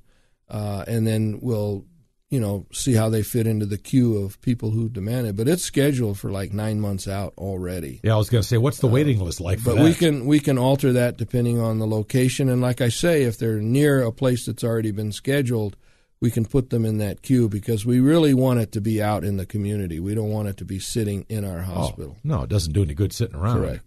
uh, 0.49 0.85
and 0.87 1.07
then 1.07 1.39
we'll 1.41 1.85
you 2.29 2.41
know, 2.41 2.65
see 2.73 2.93
how 2.93 3.09
they 3.09 3.23
fit 3.23 3.47
into 3.47 3.65
the 3.65 3.77
queue 3.77 4.17
of 4.17 4.41
people 4.41 4.71
who 4.71 4.89
demand 4.89 5.27
it. 5.27 5.35
But 5.35 5.47
it's 5.47 5.63
scheduled 5.63 6.19
for 6.19 6.29
like 6.29 6.51
nine 6.51 6.81
months 6.81 7.07
out 7.07 7.33
already. 7.37 8.01
Yeah, 8.03 8.15
I 8.15 8.17
was 8.17 8.29
going 8.29 8.41
to 8.41 8.47
say, 8.47 8.57
what's 8.57 8.79
the 8.79 8.87
waiting 8.87 9.19
list 9.19 9.39
like? 9.39 9.63
but 9.63 9.75
that? 9.75 9.83
we 9.83 9.93
can 9.93 10.25
we 10.25 10.39
can 10.39 10.57
alter 10.57 10.93
that 10.93 11.17
depending 11.17 11.59
on 11.59 11.79
the 11.79 11.87
location. 11.87 12.49
And 12.49 12.61
like 12.61 12.81
I 12.81 12.89
say, 12.89 13.23
if 13.23 13.37
they're 13.37 13.61
near 13.61 14.03
a 14.03 14.11
place 14.11 14.45
that's 14.45 14.63
already 14.63 14.91
been 14.91 15.13
scheduled, 15.13 15.77
we 16.19 16.31
can 16.31 16.45
put 16.45 16.69
them 16.69 16.85
in 16.85 16.97
that 16.97 17.21
queue 17.21 17.47
because 17.47 17.85
we 17.85 17.99
really 17.99 18.33
want 18.33 18.59
it 18.59 18.71
to 18.73 18.81
be 18.81 19.01
out 19.01 19.23
in 19.23 19.37
the 19.37 19.45
community. 19.45 19.99
We 19.99 20.15
don't 20.15 20.31
want 20.31 20.47
it 20.47 20.57
to 20.57 20.65
be 20.65 20.79
sitting 20.79 21.25
in 21.29 21.45
our 21.45 21.61
hospital. 21.61 22.15
Oh, 22.17 22.21
no, 22.23 22.43
it 22.43 22.49
doesn't 22.49 22.73
do 22.73 22.83
any 22.83 22.93
good 22.93 23.13
sitting 23.13 23.35
around. 23.35 23.61
Correct. 23.61 23.83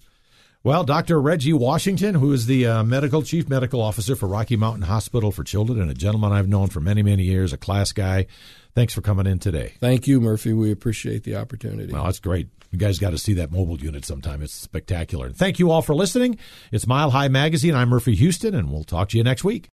Well, 0.62 0.84
Dr. 0.84 1.18
Reggie 1.20 1.54
Washington, 1.54 2.14
who 2.14 2.32
is 2.34 2.44
the 2.44 2.66
uh, 2.66 2.82
medical 2.84 3.22
chief 3.22 3.48
medical 3.48 3.80
officer 3.80 4.14
for 4.14 4.28
Rocky 4.28 4.56
Mountain 4.56 4.82
Hospital 4.82 5.32
for 5.32 5.42
Children, 5.42 5.80
and 5.80 5.90
a 5.90 5.94
gentleman 5.94 6.32
I've 6.32 6.48
known 6.48 6.68
for 6.68 6.80
many, 6.80 7.02
many 7.02 7.22
years, 7.22 7.54
a 7.54 7.56
class 7.56 7.92
guy. 7.92 8.26
Thanks 8.74 8.92
for 8.92 9.00
coming 9.00 9.26
in 9.26 9.38
today. 9.38 9.72
Thank 9.80 10.06
you, 10.06 10.20
Murphy. 10.20 10.52
We 10.52 10.70
appreciate 10.70 11.24
the 11.24 11.36
opportunity. 11.36 11.90
Well, 11.90 12.04
that's 12.04 12.20
great. 12.20 12.48
You 12.70 12.78
guys 12.78 12.98
got 12.98 13.10
to 13.10 13.18
see 13.18 13.32
that 13.34 13.50
mobile 13.50 13.78
unit 13.80 14.04
sometime. 14.04 14.42
It's 14.42 14.52
spectacular. 14.52 15.30
Thank 15.30 15.58
you 15.58 15.70
all 15.70 15.80
for 15.80 15.94
listening. 15.94 16.38
It's 16.70 16.86
Mile 16.86 17.10
High 17.10 17.28
Magazine. 17.28 17.74
I'm 17.74 17.88
Murphy 17.88 18.14
Houston, 18.14 18.54
and 18.54 18.70
we'll 18.70 18.84
talk 18.84 19.08
to 19.08 19.16
you 19.16 19.24
next 19.24 19.42
week. 19.42 19.70